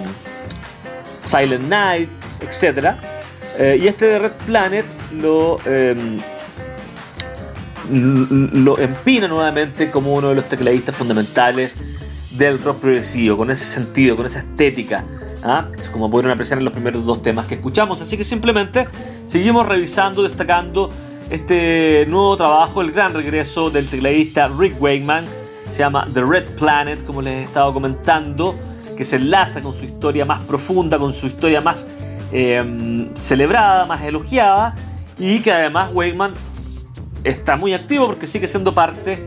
Silent 1.26 1.68
Night, 1.68 2.10
etc. 2.40 2.96
Eh, 3.60 3.78
y 3.82 3.88
este 3.88 4.06
de 4.06 4.20
Red 4.20 4.32
Planet 4.46 4.86
lo, 5.22 5.60
em, 5.66 6.22
lo 7.92 8.80
empina 8.80 9.28
nuevamente 9.28 9.92
como 9.92 10.14
uno 10.16 10.30
de 10.30 10.36
los 10.36 10.48
tecladistas 10.48 10.96
fundamentales 10.96 11.76
del 12.32 12.64
rock 12.64 12.80
progresivo, 12.80 13.36
con 13.36 13.52
ese 13.52 13.66
sentido, 13.66 14.16
con 14.16 14.26
esa 14.26 14.40
estética. 14.40 15.04
¿ah? 15.44 15.68
como 15.92 16.10
pudieron 16.10 16.32
apreciar 16.32 16.60
en 16.60 16.64
los 16.64 16.74
primeros 16.74 17.06
dos 17.06 17.22
temas 17.22 17.48
que 17.48 17.56
escuchamos. 17.56 18.00
Así 18.00 18.16
que 18.16 18.24
simplemente 18.24 18.88
seguimos 19.26 19.68
revisando, 19.68 20.24
destacando 20.24 20.90
este 21.30 22.06
nuevo 22.08 22.38
trabajo, 22.38 22.82
el 22.82 22.94
gran 22.94 23.14
regreso 23.14 23.70
del 23.70 23.90
tecladista 23.90 24.50
Rick 24.58 24.82
Wakeman. 24.82 25.41
Se 25.72 25.80
llama 25.80 26.06
The 26.14 26.22
Red 26.22 26.50
Planet, 26.58 27.04
como 27.06 27.22
les 27.22 27.34
he 27.34 27.44
estado 27.44 27.74
comentando, 27.74 28.56
que 28.96 29.04
se 29.04 29.16
enlaza 29.16 29.62
con 29.62 29.74
su 29.74 29.86
historia 29.86 30.26
más 30.26 30.44
profunda, 30.44 31.00
con 31.00 31.14
su 31.14 31.28
historia 31.28 31.62
más 31.62 31.88
eh, 32.32 33.10
celebrada, 33.16 33.86
más 33.86 34.04
elogiada, 34.04 34.76
y 35.18 35.40
que 35.40 35.52
además 35.52 35.92
Wakeman 35.94 36.34
está 37.24 37.56
muy 37.56 37.74
activo 37.74 38.08
porque 38.08 38.28
sigue 38.28 38.48
siendo 38.48 38.74
parte 38.74 39.18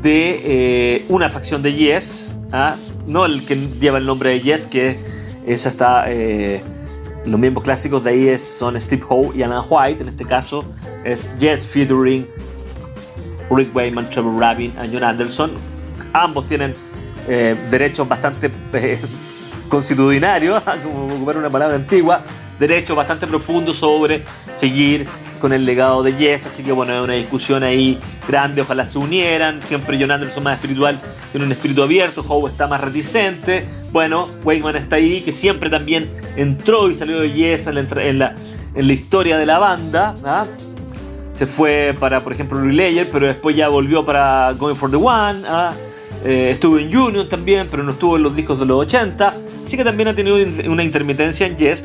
de 0.00 0.40
eh, 0.44 1.04
una 1.08 1.28
facción 1.28 1.62
de 1.62 1.74
Yes, 1.74 2.34
¿ah? 2.52 2.76
no 3.06 3.26
el 3.26 3.44
que 3.44 3.56
lleva 3.56 3.98
el 3.98 4.06
nombre 4.06 4.30
de 4.30 4.40
Yes, 4.40 4.66
que 4.66 4.98
esa 5.46 5.68
está. 5.68 6.04
Eh, 6.08 6.62
los 7.26 7.38
miembros 7.38 7.64
clásicos 7.64 8.04
de 8.04 8.10
ahí 8.10 8.38
son 8.38 8.80
Steve 8.80 9.02
Howe 9.06 9.32
y 9.34 9.42
Alan 9.42 9.62
White. 9.68 10.02
En 10.02 10.08
este 10.08 10.24
caso 10.24 10.64
es 11.04 11.30
Yes 11.38 11.62
featuring 11.62 12.26
Rick 13.50 13.74
Wayman, 13.74 14.08
Trevor 14.08 14.40
Rabin 14.40 14.72
y 14.82 14.90
John 14.92 15.04
Anderson. 15.04 15.50
Ambos 16.12 16.46
tienen 16.46 16.74
eh, 17.28 17.56
derechos 17.70 18.08
bastante 18.08 18.50
constitucionarios, 19.68 20.62
como 20.82 21.14
ocupar 21.14 21.38
una 21.38 21.50
palabra 21.50 21.76
antigua, 21.76 22.22
derechos 22.58 22.96
bastante 22.96 23.26
profundos 23.26 23.76
sobre 23.76 24.24
seguir 24.54 25.06
con 25.40 25.52
el 25.52 25.64
legado 25.64 26.02
de 26.02 26.14
Yes, 26.14 26.46
así 26.46 26.62
que 26.62 26.70
bueno, 26.70 26.94
es 26.94 27.02
una 27.02 27.14
discusión 27.14 27.62
ahí 27.62 27.98
grande, 28.28 28.60
ojalá 28.60 28.84
se 28.84 28.98
unieran, 28.98 29.60
siempre 29.64 29.96
John 29.98 30.10
Anderson 30.10 30.42
más 30.42 30.56
espiritual, 30.56 31.00
tiene 31.32 31.46
un 31.46 31.52
espíritu 31.52 31.82
abierto, 31.82 32.22
Howe 32.26 32.48
está 32.48 32.68
más 32.68 32.80
reticente, 32.80 33.64
bueno, 33.90 34.28
Wakeman 34.44 34.76
está 34.76 34.96
ahí, 34.96 35.22
que 35.22 35.32
siempre 35.32 35.70
también 35.70 36.10
entró 36.36 36.90
y 36.90 36.94
salió 36.94 37.20
de 37.20 37.32
Yes 37.32 37.66
en 37.66 37.74
la, 38.18 38.34
en 38.74 38.86
la, 38.86 38.92
historia 38.92 39.38
de 39.38 39.46
la 39.46 39.58
banda, 39.58 40.14
¿ah? 40.24 40.44
se 41.32 41.46
fue 41.46 41.96
para, 41.98 42.20
por 42.20 42.32
ejemplo, 42.32 42.60
Relayer, 42.60 43.08
pero 43.10 43.26
después 43.26 43.56
ya 43.56 43.68
volvió 43.68 44.04
para 44.04 44.52
Going 44.52 44.76
for 44.76 44.90
the 44.90 44.96
One, 44.96 45.42
¿ah? 45.48 45.72
Eh, 46.24 46.50
estuvo 46.50 46.78
en 46.78 46.94
Union 46.96 47.28
también, 47.28 47.66
pero 47.70 47.82
no 47.82 47.92
estuvo 47.92 48.16
en 48.16 48.22
los 48.22 48.34
discos 48.36 48.58
de 48.58 48.66
los 48.66 48.80
80, 48.80 49.34
así 49.64 49.76
que 49.76 49.84
también 49.84 50.08
ha 50.08 50.14
tenido 50.14 50.36
una 50.68 50.84
intermitencia 50.84 51.46
en 51.46 51.56
Yes, 51.56 51.84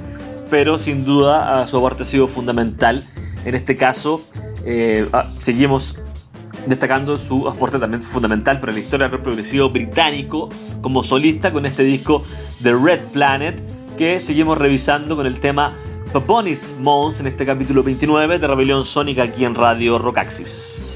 pero 0.50 0.78
sin 0.78 1.06
duda 1.06 1.66
su 1.68 1.78
aporte 1.78 2.04
ha 2.04 2.06
sido 2.06 2.28
fundamental 2.28 3.04
en 3.46 3.54
este 3.54 3.76
caso, 3.76 4.22
eh, 4.66 5.08
ah, 5.14 5.28
seguimos 5.40 5.96
destacando 6.66 7.20
su 7.20 7.48
aporte 7.48 7.78
también 7.78 8.02
fundamental 8.02 8.60
para 8.60 8.74
la 8.74 8.80
historia 8.80 9.06
del 9.06 9.12
rock 9.14 9.22
progresivo 9.22 9.70
británico 9.70 10.50
como 10.82 11.04
solista 11.04 11.54
con 11.54 11.68
este 11.68 11.84
disco 11.84 12.24
The 12.64 12.74
Red 12.74 13.02
Planet 13.14 13.62
que 14.00 14.20
seguimos 14.20 14.58
revisando 14.58 15.16
con 15.16 15.28
el 15.28 15.40
tema 15.40 15.74
Paponis 16.12 16.76
Mons 16.80 17.20
en 17.20 17.28
este 17.28 17.46
capítulo 17.46 17.84
29 17.84 18.40
de 18.40 18.48
Rebelión 18.48 18.84
Sónica 18.84 19.24
aquí 19.24 19.46
en 19.46 19.54
Radio 19.54 20.00
Rockaxis. 20.00 20.95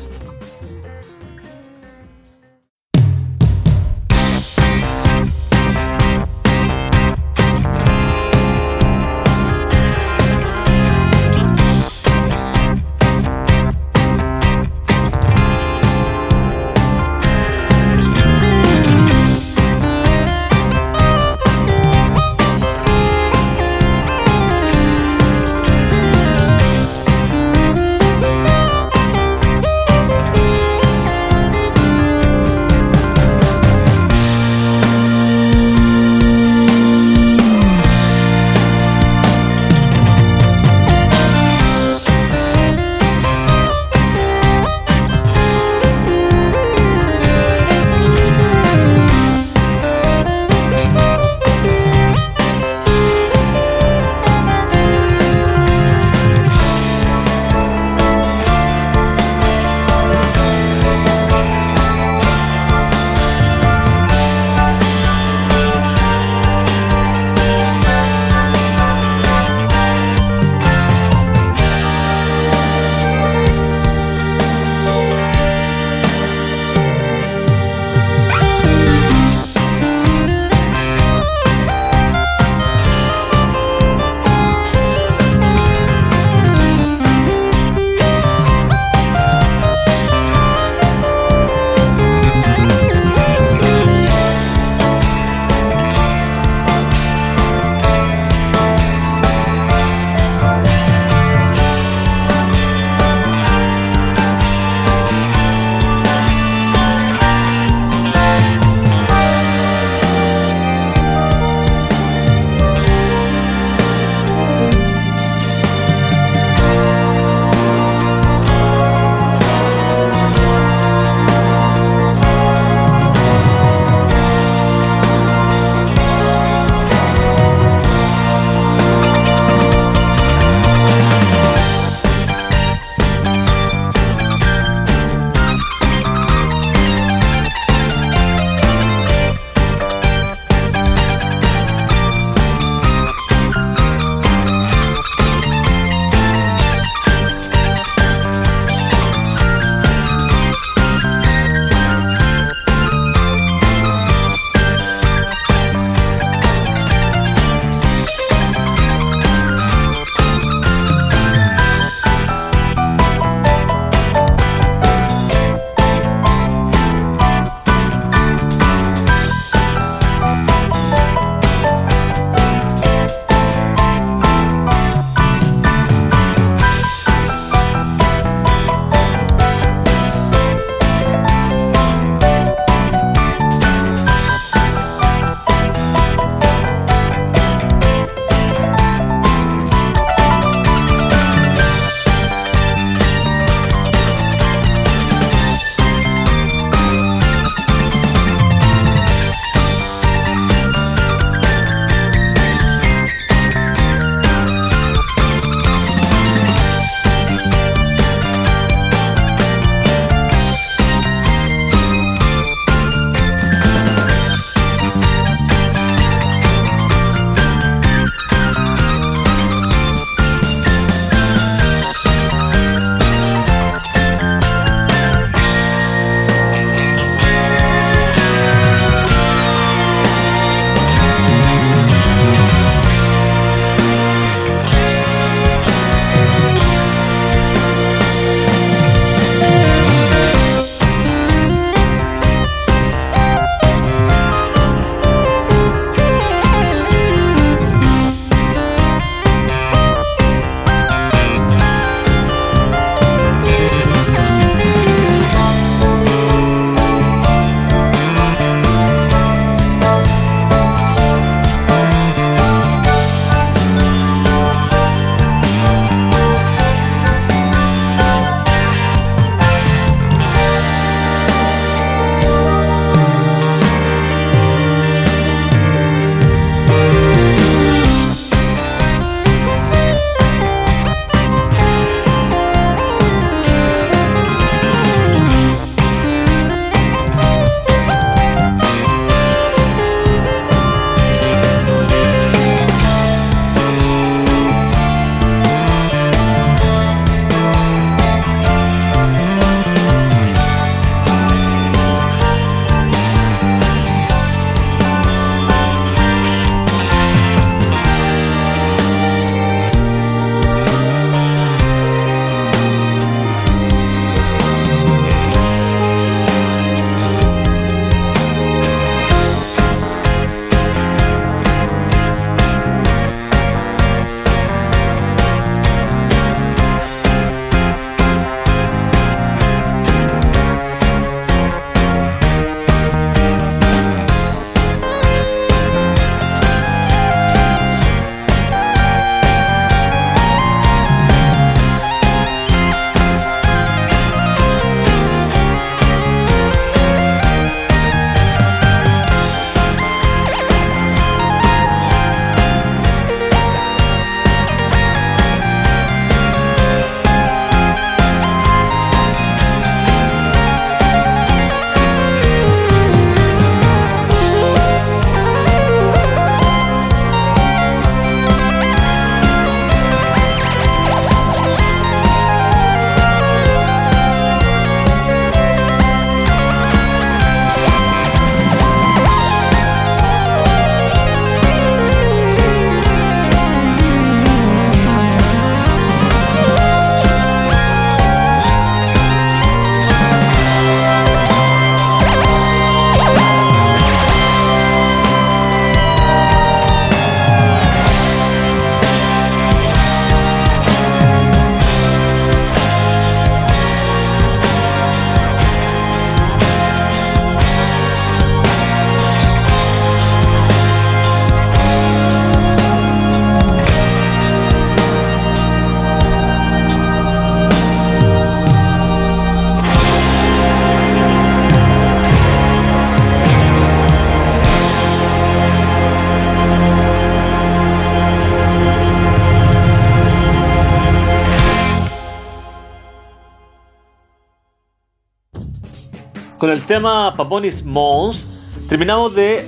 Con 436.39 436.49
el 436.49 436.63
tema 436.63 437.13
Paponis 437.13 437.65
Mons, 437.65 438.53
terminamos 438.69 439.13
de, 439.13 439.45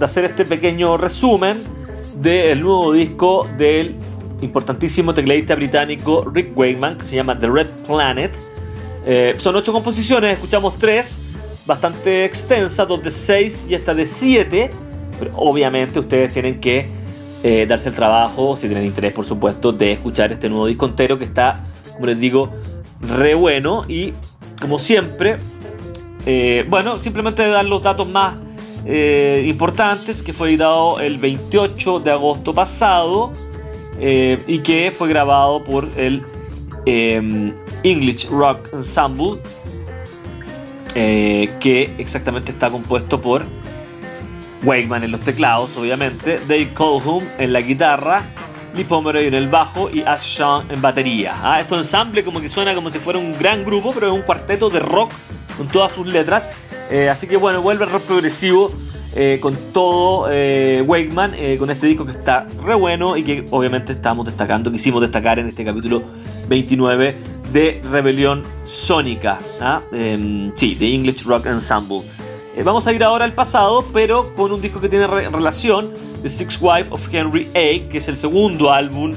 hacer 0.00 0.24
este 0.24 0.46
pequeño 0.46 0.96
resumen 0.96 1.58
del 2.14 2.62
nuevo 2.62 2.92
disco 2.92 3.46
del 3.58 3.96
importantísimo 4.40 5.12
tecladista 5.12 5.56
británico 5.56 6.24
Rick 6.32 6.56
Wakeman, 6.56 6.98
que 6.98 7.04
se 7.04 7.16
llama 7.16 7.38
The 7.38 7.48
Red 7.48 7.66
Planet. 7.86 8.30
Eh, 9.04 9.34
son 9.38 9.56
ocho 9.56 9.72
composiciones, 9.72 10.34
escuchamos 10.34 10.78
tres, 10.78 11.18
bastante 11.66 12.24
extensas, 12.24 12.86
dos 12.86 13.02
de 13.02 13.10
seis 13.10 13.66
y 13.68 13.74
esta 13.74 13.92
de 13.92 14.06
siete. 14.06 14.70
Pero 15.18 15.32
obviamente 15.34 15.98
ustedes 15.98 16.32
tienen 16.32 16.60
que 16.60 16.86
eh, 17.42 17.66
darse 17.68 17.88
el 17.88 17.94
trabajo, 17.96 18.56
si 18.56 18.68
tienen 18.68 18.86
interés 18.86 19.12
por 19.12 19.24
supuesto, 19.24 19.72
de 19.72 19.92
escuchar 19.92 20.32
este 20.32 20.48
nuevo 20.48 20.66
disco 20.68 20.86
entero 20.86 21.18
que 21.18 21.24
está, 21.24 21.64
como 21.94 22.06
les 22.06 22.20
digo, 22.20 22.50
re 23.00 23.34
bueno. 23.34 23.82
Y 23.88 24.12
como 24.60 24.78
siempre, 24.78 25.36
eh, 26.26 26.64
bueno, 26.68 26.98
simplemente 26.98 27.46
dar 27.48 27.64
los 27.64 27.82
datos 27.82 28.08
más 28.08 28.38
eh, 28.84 29.44
importantes, 29.46 30.22
que 30.22 30.32
fue 30.32 30.50
editado 30.50 31.00
el 31.00 31.18
28 31.18 32.00
de 32.00 32.10
agosto 32.10 32.54
pasado 32.54 33.32
eh, 33.98 34.42
y 34.46 34.60
que 34.60 34.92
fue 34.92 35.08
grabado 35.08 35.62
por 35.64 35.88
el 35.96 36.24
English 36.86 38.28
Rock 38.30 38.70
Ensemble, 38.72 39.40
que 40.94 41.94
exactamente 41.98 42.50
está 42.50 42.70
compuesto 42.70 43.20
por 43.20 43.44
Wakeman 44.64 45.04
en 45.04 45.12
los 45.12 45.20
teclados, 45.20 45.76
obviamente, 45.76 46.40
Dave 46.48 46.70
Colhoun 46.74 47.24
en 47.38 47.52
la 47.52 47.60
guitarra, 47.60 48.24
Lee 48.74 48.84
Pomeroy 48.84 49.26
en 49.26 49.34
el 49.34 49.48
bajo 49.48 49.90
y 49.90 50.02
Ash 50.02 50.36
Sean 50.36 50.70
en 50.70 50.80
batería. 50.80 51.34
Ah, 51.42 51.60
esto 51.60 51.76
ensamble 51.76 52.24
como 52.24 52.40
que 52.40 52.48
suena 52.48 52.74
como 52.74 52.90
si 52.90 52.98
fuera 52.98 53.18
un 53.18 53.36
gran 53.38 53.64
grupo, 53.64 53.92
pero 53.92 54.08
es 54.08 54.12
un 54.12 54.22
cuarteto 54.22 54.68
de 54.70 54.80
rock 54.80 55.12
con 55.60 55.68
todas 55.68 55.92
sus 55.92 56.06
letras. 56.06 56.48
Eh, 56.90 57.10
así 57.10 57.26
que 57.26 57.36
bueno, 57.36 57.60
vuelve 57.60 57.84
el 57.84 57.90
rock 57.90 58.04
progresivo 58.04 58.72
eh, 59.14 59.38
con 59.42 59.54
todo 59.74 60.28
eh, 60.30 60.82
Wakeman, 60.86 61.32
con 61.58 61.68
este 61.68 61.86
disco 61.86 62.06
que 62.06 62.12
está 62.12 62.46
re 62.64 62.74
bueno 62.74 63.18
y 63.18 63.22
que 63.22 63.44
obviamente 63.50 63.92
estamos 63.92 64.24
destacando, 64.24 64.72
quisimos 64.72 65.02
destacar 65.02 65.38
en 65.38 65.48
este 65.48 65.62
capítulo 65.62 66.02
29 66.48 67.14
de 67.52 67.82
Rebelión 67.90 68.42
Sónica. 68.64 69.38
¿ah? 69.60 69.82
Em, 69.92 70.50
sí, 70.56 70.74
de 70.76 70.94
English 70.94 71.24
Rock 71.24 71.44
Ensemble. 71.44 72.04
vamos 72.64 72.86
a 72.86 72.92
ir 72.94 73.04
ahora 73.04 73.26
al 73.26 73.34
pasado, 73.34 73.84
pero 73.92 74.34
con 74.34 74.52
un 74.52 74.62
disco 74.62 74.80
que 74.80 74.88
tiene 74.88 75.06
relación, 75.06 75.90
The 76.22 76.30
Sixth 76.30 76.62
Wife 76.62 76.86
of 76.90 77.06
Henry 77.12 77.48
A, 77.50 77.86
que 77.90 77.98
es 77.98 78.08
el 78.08 78.16
segundo 78.16 78.72
álbum 78.72 79.12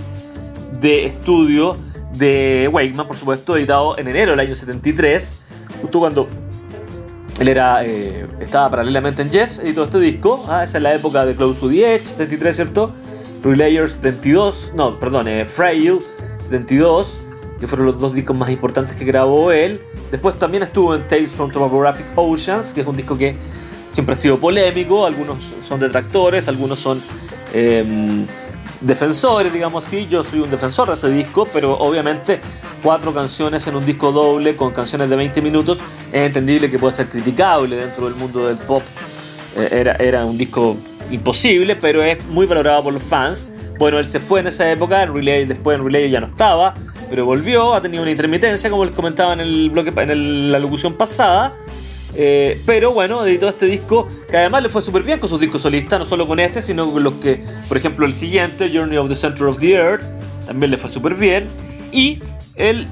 de 0.82 1.06
estudio 1.06 1.78
de 2.16 2.70
Wakeman, 2.70 3.08
por 3.08 3.16
supuesto, 3.16 3.56
editado 3.56 3.98
en 3.98 4.10
enero 4.10 4.32
del 4.32 4.42
año 4.42 4.56
73 4.56 5.44
justo 5.84 6.00
cuando 6.00 6.30
él 7.42 7.48
era, 7.50 7.86
eh, 7.86 8.26
estaba 8.40 8.70
paralelamente 8.70 9.22
en 9.22 9.30
Yes, 9.32 9.60
editó 9.60 9.84
este 9.84 10.00
disco. 10.00 10.46
Ah, 10.48 10.64
esa 10.64 10.78
es 10.78 10.84
la 10.84 10.94
época 10.94 11.26
de 11.26 11.36
Close 11.36 11.60
to 11.60 11.68
the 11.68 11.96
Edge, 11.96 12.06
73, 12.06 12.56
¿cierto? 12.56 12.94
Relayer 13.44 13.90
72, 13.90 14.72
no, 14.76 14.98
perdón, 14.98 15.28
eh, 15.28 15.46
Frail 15.46 16.00
72, 16.44 17.20
que 17.60 17.68
fueron 17.68 17.88
los 17.88 18.00
dos 18.00 18.14
discos 18.14 18.34
más 18.34 18.50
importantes 18.50 18.96
que 18.96 19.04
grabó 19.04 19.52
él. 19.52 19.82
Después 20.10 20.40
también 20.40 20.64
estuvo 20.64 20.96
en 20.96 21.06
Tales 21.06 21.32
from 21.32 21.52
Topographic 21.52 22.06
Oceans, 22.16 22.74
que 22.74 22.80
es 22.80 22.88
un 22.88 22.96
disco 22.96 23.18
que 23.18 23.36
siempre 23.92 24.14
ha 24.14 24.16
sido 24.16 24.38
polémico. 24.38 25.06
Algunos 25.06 25.52
son 25.68 25.82
detractores, 25.82 26.48
algunos 26.48 26.80
son 26.80 27.02
em, 27.54 28.26
defensores, 28.84 29.52
digamos 29.52 29.86
así. 29.86 30.08
Yo 30.08 30.24
soy 30.24 30.40
un 30.40 30.50
defensor 30.50 30.88
de 30.90 30.94
ese 30.94 31.10
disco, 31.10 31.48
pero 31.52 31.78
obviamente 31.78 32.40
cuatro 32.82 33.14
canciones 33.14 33.66
en 33.68 33.76
un 33.76 33.86
disco 33.86 34.12
doble 34.12 34.56
con 34.56 34.72
canciones 34.72 35.10
de 35.10 35.16
20 35.16 35.42
minutos 35.42 35.80
es 36.12 36.22
entendible 36.22 36.70
que 36.70 36.78
puede 36.78 36.96
ser 36.96 37.10
criticable 37.10 37.76
dentro 37.76 38.06
del 38.06 38.16
mundo 38.16 38.48
del 38.48 38.58
pop. 38.58 38.84
Eh, 39.58 39.70
era, 39.72 39.96
era 39.96 40.26
un 40.26 40.38
disco 40.38 40.78
imposible, 41.12 41.76
pero 41.76 42.04
es 42.04 42.24
muy 42.26 42.46
valorado 42.46 42.84
por 42.84 42.94
los 42.94 43.04
fans. 43.04 43.48
Bueno, 43.78 44.00
él 44.00 44.08
se 44.08 44.20
fue 44.20 44.40
en 44.40 44.48
esa 44.48 44.70
época, 44.70 45.02
en 45.04 45.16
Relay, 45.16 45.46
después 45.46 45.78
en 45.78 45.86
Relay 45.86 46.10
ya 46.10 46.20
no 46.20 46.28
estaba, 46.28 46.74
pero 47.10 47.26
volvió, 47.26 47.74
ha 47.74 47.82
tenido 47.82 48.04
una 48.04 48.12
intermitencia, 48.12 48.70
como 48.70 48.86
les 48.86 48.96
comentaba 48.96 49.34
en 49.34 49.40
el 49.40 49.70
bloque, 49.70 49.92
en 49.96 50.52
la 50.52 50.60
locución 50.60 50.94
pasada. 50.94 51.54
Eh, 52.16 52.62
pero 52.66 52.92
bueno, 52.92 53.26
editó 53.26 53.48
este 53.50 53.66
disco 53.66 54.08
que 54.30 54.38
además 54.38 54.64
le 54.64 54.70
fue 54.70 54.82
súper 54.82 55.04
bien 55.04 55.20
con 55.20 55.30
sus 55.30 55.40
discos 55.40 55.62
solistas, 55.62 56.00
no 56.00 56.06
solo 56.06 56.28
con 56.28 56.40
este, 56.40 56.62
sino 56.62 56.92
con 56.92 57.04
los 57.04 57.14
que, 57.16 57.44
por 57.68 57.78
ejemplo, 57.78 58.06
el 58.06 58.14
siguiente, 58.14 58.70
Journey 58.74 58.98
of 58.98 59.10
the 59.10 59.16
Center 59.16 59.48
of 59.48 59.58
the 59.58 59.74
Earth, 59.74 60.04
también 60.46 60.72
le 60.72 60.78
fue 60.78 60.90
súper 60.90 61.16
bien. 61.16 61.48
Y 61.92 62.20
el 62.56 62.88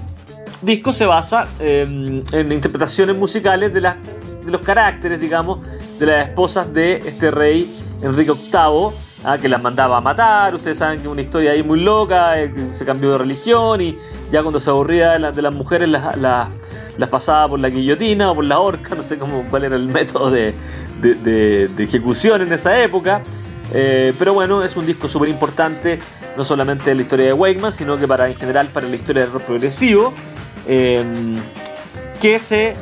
disco 0.61 0.91
se 0.91 1.05
basa 1.05 1.47
en 1.59 2.23
interpretaciones 2.51 3.15
musicales 3.15 3.73
de, 3.73 3.81
de 3.81 4.51
los 4.51 4.61
caracteres, 4.61 5.19
digamos, 5.19 5.59
de 5.99 6.05
las 6.05 6.27
esposas 6.27 6.73
de 6.73 6.97
este 7.05 7.31
rey 7.31 7.69
Enrique 8.01 8.31
VIII, 8.31 8.91
ah, 9.23 9.37
que 9.39 9.47
las 9.47 9.61
mandaba 9.61 9.97
a 9.97 10.01
matar. 10.01 10.55
Ustedes 10.55 10.77
saben 10.77 11.01
que 11.01 11.07
una 11.07 11.21
historia 11.21 11.51
ahí 11.51 11.63
muy 11.63 11.79
loca, 11.79 12.39
eh, 12.41 12.51
se 12.73 12.85
cambió 12.85 13.11
de 13.11 13.17
religión 13.19 13.81
y 13.81 13.97
ya 14.31 14.41
cuando 14.41 14.59
se 14.59 14.69
aburría 14.69 15.19
de, 15.19 15.41
las 15.41 15.53
mujeres 15.53 15.87
las, 15.89 16.49
pasaba 17.09 17.49
por 17.49 17.59
la 17.59 17.69
guillotina 17.69 18.31
o 18.31 18.35
por 18.35 18.45
la 18.45 18.59
horca, 18.59 18.95
no 18.95 19.03
sé 19.03 19.17
cómo, 19.17 19.45
cuál 19.49 19.65
era 19.65 19.75
el 19.75 19.87
método 19.87 20.31
de, 20.31 20.53
ejecución 21.77 22.41
en 22.41 22.53
esa 22.53 22.81
época. 22.81 23.21
Eh, 23.73 24.13
pero 24.19 24.33
bueno, 24.33 24.63
es 24.63 24.75
un 24.75 24.85
disco 24.85 25.07
súper 25.07 25.29
importante 25.29 25.99
no 26.35 26.43
solamente 26.43 26.91
en 26.91 26.97
la 26.97 27.03
historia 27.03 27.25
de 27.27 27.33
Wakeman, 27.33 27.71
sino 27.71 27.97
que 27.97 28.07
para 28.07 28.27
en 28.27 28.35
general 28.35 28.67
para 28.67 28.87
la 28.87 28.95
historia 28.95 29.23
del 29.23 29.31
rock 29.31 29.43
progresivo, 29.43 30.13
em, 30.67 31.37
que 32.19 32.39
se 32.39 32.75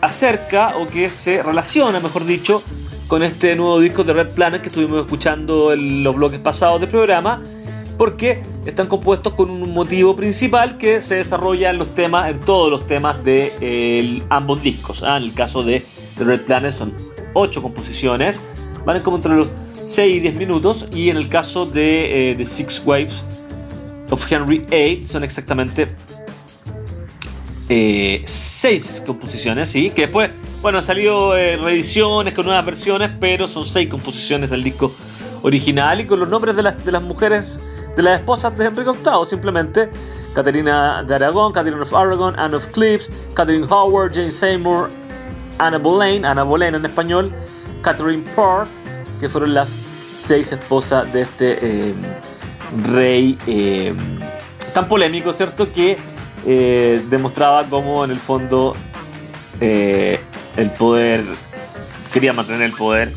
acerca 0.00 0.76
o 0.78 0.88
que 0.88 1.10
se 1.10 1.42
relaciona, 1.42 2.00
mejor 2.00 2.24
dicho, 2.24 2.62
con 3.06 3.22
este 3.22 3.54
nuevo 3.54 3.78
disco 3.80 4.04
de 4.04 4.12
Red 4.12 4.34
Planet 4.34 4.62
que 4.62 4.68
estuvimos 4.68 5.00
escuchando 5.00 5.72
en 5.72 6.02
los 6.02 6.14
bloques 6.16 6.40
pasados 6.40 6.80
del 6.80 6.90
programa, 6.90 7.40
porque 7.96 8.42
están 8.64 8.86
compuestos 8.88 9.34
con 9.34 9.50
un 9.50 9.72
motivo 9.72 10.14
principal 10.16 10.78
que 10.78 11.00
se 11.00 11.16
desarrolla 11.16 11.70
en 11.70 11.78
los 11.78 11.94
temas, 11.94 12.30
en 12.30 12.40
todos 12.40 12.70
los 12.70 12.86
temas 12.86 13.22
de 13.24 14.22
ambos 14.28 14.62
discos. 14.62 15.02
¿ah? 15.02 15.16
En 15.16 15.24
el 15.24 15.34
caso 15.34 15.62
de 15.62 15.84
Red 16.16 16.42
Planet 16.42 16.72
son 16.72 16.94
ocho 17.34 17.62
composiciones, 17.62 18.40
van 18.84 18.96
a 18.96 18.98
encontrar 19.00 19.36
los 19.36 19.48
6 19.86 20.16
y 20.16 20.20
10 20.20 20.34
minutos. 20.34 20.86
Y 20.92 21.10
en 21.10 21.16
el 21.16 21.28
caso 21.28 21.64
de 21.64 22.34
The 22.36 22.42
eh, 22.42 22.44
Six 22.44 22.82
Waves 22.84 23.24
of 24.10 24.30
Henry 24.30 24.62
VIII 24.70 25.06
son 25.06 25.24
exactamente 25.24 25.88
6 27.68 27.70
eh, 27.70 29.02
composiciones, 29.04 29.68
¿sí? 29.68 29.90
Que 29.90 30.02
después, 30.02 30.30
bueno, 30.62 30.78
han 30.78 30.84
salido 30.84 31.36
eh, 31.36 31.56
reediciones 31.56 32.34
con 32.34 32.46
nuevas 32.46 32.64
versiones, 32.64 33.10
pero 33.18 33.48
son 33.48 33.64
6 33.64 33.88
composiciones 33.88 34.50
del 34.50 34.62
disco 34.62 34.94
original 35.42 36.00
y 36.00 36.06
con 36.06 36.20
los 36.20 36.28
nombres 36.28 36.56
de 36.56 36.92
las 36.92 37.02
mujeres, 37.02 37.60
de 37.96 38.02
las 38.02 38.20
esposas 38.20 38.56
de 38.56 38.66
Henry 38.66 38.84
VIII, 38.84 39.26
simplemente. 39.26 39.90
Caterina 40.34 41.02
de 41.02 41.14
Aragón, 41.14 41.52
Catherine 41.52 41.80
of 41.80 41.94
Aragon, 41.94 42.38
Anne 42.38 42.56
of 42.56 42.66
Cliffs, 42.66 43.08
Catherine 43.34 43.66
Howard, 43.70 44.12
Jane 44.14 44.30
Seymour, 44.30 44.90
Anna 45.58 45.78
Boleyn, 45.78 46.26
Anna 46.26 46.42
Boleyn 46.42 46.74
en 46.74 46.84
español, 46.84 47.32
Catherine 47.80 48.22
Parr, 48.36 48.66
que 49.18 49.30
fueron 49.30 49.54
las 49.54 49.74
seis 50.14 50.52
esposas 50.52 51.10
de 51.10 51.22
este 51.22 51.58
eh, 51.62 51.94
rey 52.92 53.38
eh, 53.46 53.94
tan 54.74 54.88
polémico, 54.88 55.32
¿cierto? 55.32 55.72
Que 55.72 55.96
eh, 56.44 57.02
demostraba 57.08 57.64
cómo 57.64 58.04
en 58.04 58.10
el 58.10 58.18
fondo 58.18 58.76
el 59.58 60.70
poder, 60.76 61.24
quería 62.12 62.34
mantener 62.34 62.60
el 62.60 62.72
poder 62.72 63.10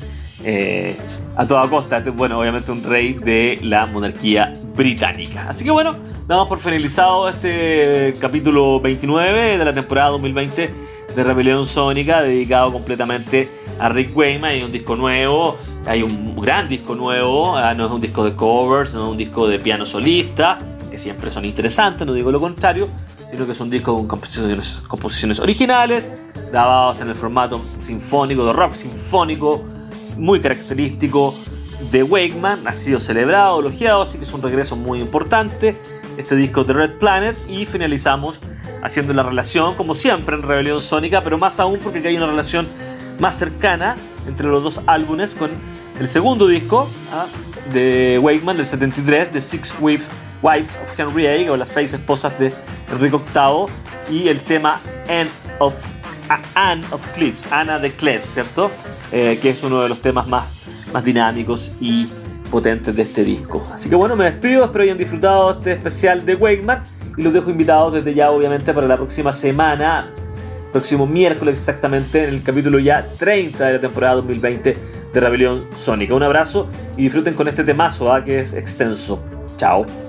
a 1.40 1.48
toda 1.48 1.70
costa. 1.70 2.04
Bueno, 2.14 2.38
obviamente 2.38 2.70
un 2.70 2.84
rey 2.84 3.14
de 3.14 3.60
la 3.64 3.86
monarquía 3.86 4.52
británica. 4.76 5.48
Así 5.48 5.64
que 5.64 5.72
bueno, 5.72 5.96
damos 6.28 6.50
por 6.50 6.60
finalizado 6.60 7.30
este 7.30 8.14
capítulo 8.20 8.82
29 8.82 9.58
de 9.58 9.64
la 9.64 9.72
temporada 9.72 10.10
2020 10.10 10.74
de 11.16 11.24
Rebelión 11.24 11.66
Sónica, 11.66 12.22
dedicado 12.22 12.74
completamente 12.74 13.48
a 13.80 13.88
Rick 13.88 14.16
Wayman. 14.18 14.52
Hay 14.52 14.64
un 14.64 14.74
disco 14.74 14.98
nuevo, 14.98 15.58
hay 15.86 16.04
un 16.04 16.36
gran 16.42 16.68
disco 16.68 16.94
nuevo, 16.94 17.56
ah, 17.56 17.74
no 17.74 17.86
es 17.86 17.92
un 17.94 18.02
disco 18.02 18.26
de 18.26 18.36
covers, 18.36 18.94
no 18.94 19.06
es 19.06 19.12
un 19.12 19.18
disco 19.18 19.48
de 19.48 19.60
piano 19.60 19.86
solista, 19.86 20.58
que 20.92 20.98
siempre 20.98 21.32
son 21.32 21.46
interesantes, 21.46 22.06
no 22.06 22.12
digo 22.12 22.34
lo 22.34 22.42
contrario, 22.42 22.90
sino 23.32 23.46
que 23.46 23.54
es 23.54 23.62
un 23.62 23.70
disco 23.70 23.96
con 23.96 24.10
composiciones, 24.10 24.84
composiciones 24.90 25.40
originales, 25.40 26.10
grabados 26.52 27.00
en 27.00 27.08
el 27.08 27.16
formato 27.16 27.62
sinfónico, 27.80 28.46
de 28.46 28.52
rock 28.52 28.74
sinfónico, 28.74 29.64
muy 30.20 30.40
característico 30.40 31.34
de 31.92 32.04
Wakeman, 32.04 32.68
ha 32.68 32.74
sido 32.74 33.00
celebrado, 33.00 33.60
elogiado, 33.62 34.02
así 34.02 34.18
que 34.18 34.26
es 34.26 34.34
un 34.34 34.42
regreso 34.42 34.76
muy 34.76 35.00
importante. 35.00 35.76
Este 36.18 36.36
disco 36.36 36.64
de 36.66 36.74
Red 36.74 36.98
Planet 37.00 37.38
y 37.48 37.66
finalizamos 37.66 38.42
haciendo 38.84 39.14
la 39.14 39.24
relación, 39.24 39.76
como 39.76 39.94
siempre 39.94 40.36
en 40.36 40.42
Rebelión 40.42 40.82
Sónica, 40.82 41.24
pero 41.24 41.38
más 41.38 41.60
aún 41.60 41.80
porque 41.80 42.06
hay 42.06 42.18
una 42.18 42.28
relación 42.28 42.68
más 43.20 43.38
cercana 43.38 43.96
entre 44.28 44.48
los 44.48 44.64
dos 44.64 44.82
álbumes 44.86 45.36
con 45.36 45.50
el 46.00 46.08
segundo 46.08 46.48
disco 46.48 46.90
¿ah? 47.12 47.26
de 47.74 48.20
Wakeman 48.22 48.58
del 48.58 48.66
73, 48.66 49.32
The 49.32 49.42
Six 49.42 49.76
Wives 49.80 50.80
of 50.82 51.00
Henry 51.00 51.28
A, 51.28 51.52
o 51.52 51.58
las 51.58 51.70
seis 51.70 51.94
esposas 51.94 52.38
de 52.40 52.54
Enrique 52.92 53.18
VIII, 53.18 54.18
y 54.18 54.28
el 54.28 54.42
tema 54.42 54.80
End 55.08 55.30
of 55.60 55.76
Anne 56.56 56.84
of 56.92 57.08
Clips, 57.10 57.52
Ana 57.52 57.80
de 57.80 57.92
Clips, 57.92 58.30
¿cierto? 58.34 58.72
Eh, 59.12 59.40
que 59.42 59.50
es 59.50 59.64
uno 59.64 59.82
de 59.82 59.90
los 59.90 60.02
temas 60.02 60.28
más, 60.28 60.50
más 60.94 61.04
dinámicos 61.04 61.72
y 61.80 62.08
potentes 62.50 62.96
de 62.96 63.04
este 63.04 63.24
disco. 63.24 63.66
Así 63.74 63.90
que 63.90 63.96
bueno, 63.96 64.16
me 64.16 64.26
despido, 64.26 64.66
espero 64.66 64.84
hayan 64.84 64.98
disfrutado 64.98 65.52
este 65.52 65.74
especial 65.74 66.26
de 66.26 66.36
Wakeman 66.36 66.84
y 67.18 67.24
los 67.24 67.34
dejo 67.34 67.50
invitados 67.50 67.94
desde 67.94 68.14
ya 68.14 68.32
obviamente 68.32 68.74
para 68.74 68.88
la 68.88 68.98
próxima 68.98 69.34
semana, 69.34 70.12
próximo 70.72 71.06
miércoles 71.06 71.58
exactamente, 71.58 72.24
en 72.24 72.36
el 72.36 72.44
capítulo 72.44 72.80
ya 72.80 73.06
30 73.18 73.66
de 73.66 73.74
la 73.74 73.80
temporada 73.80 74.16
2020 74.16 74.78
de 75.14 75.20
Rebelión 75.20 75.68
Sónica. 75.76 76.16
Un 76.16 76.24
abrazo 76.24 76.68
y 76.98 77.04
disfruten 77.04 77.34
con 77.34 77.48
este 77.48 77.64
temazo 77.64 78.12
¿ah? 78.12 78.24
que 78.24 78.40
es 78.42 78.54
extenso. 78.54 79.24
Chao. 79.58 80.09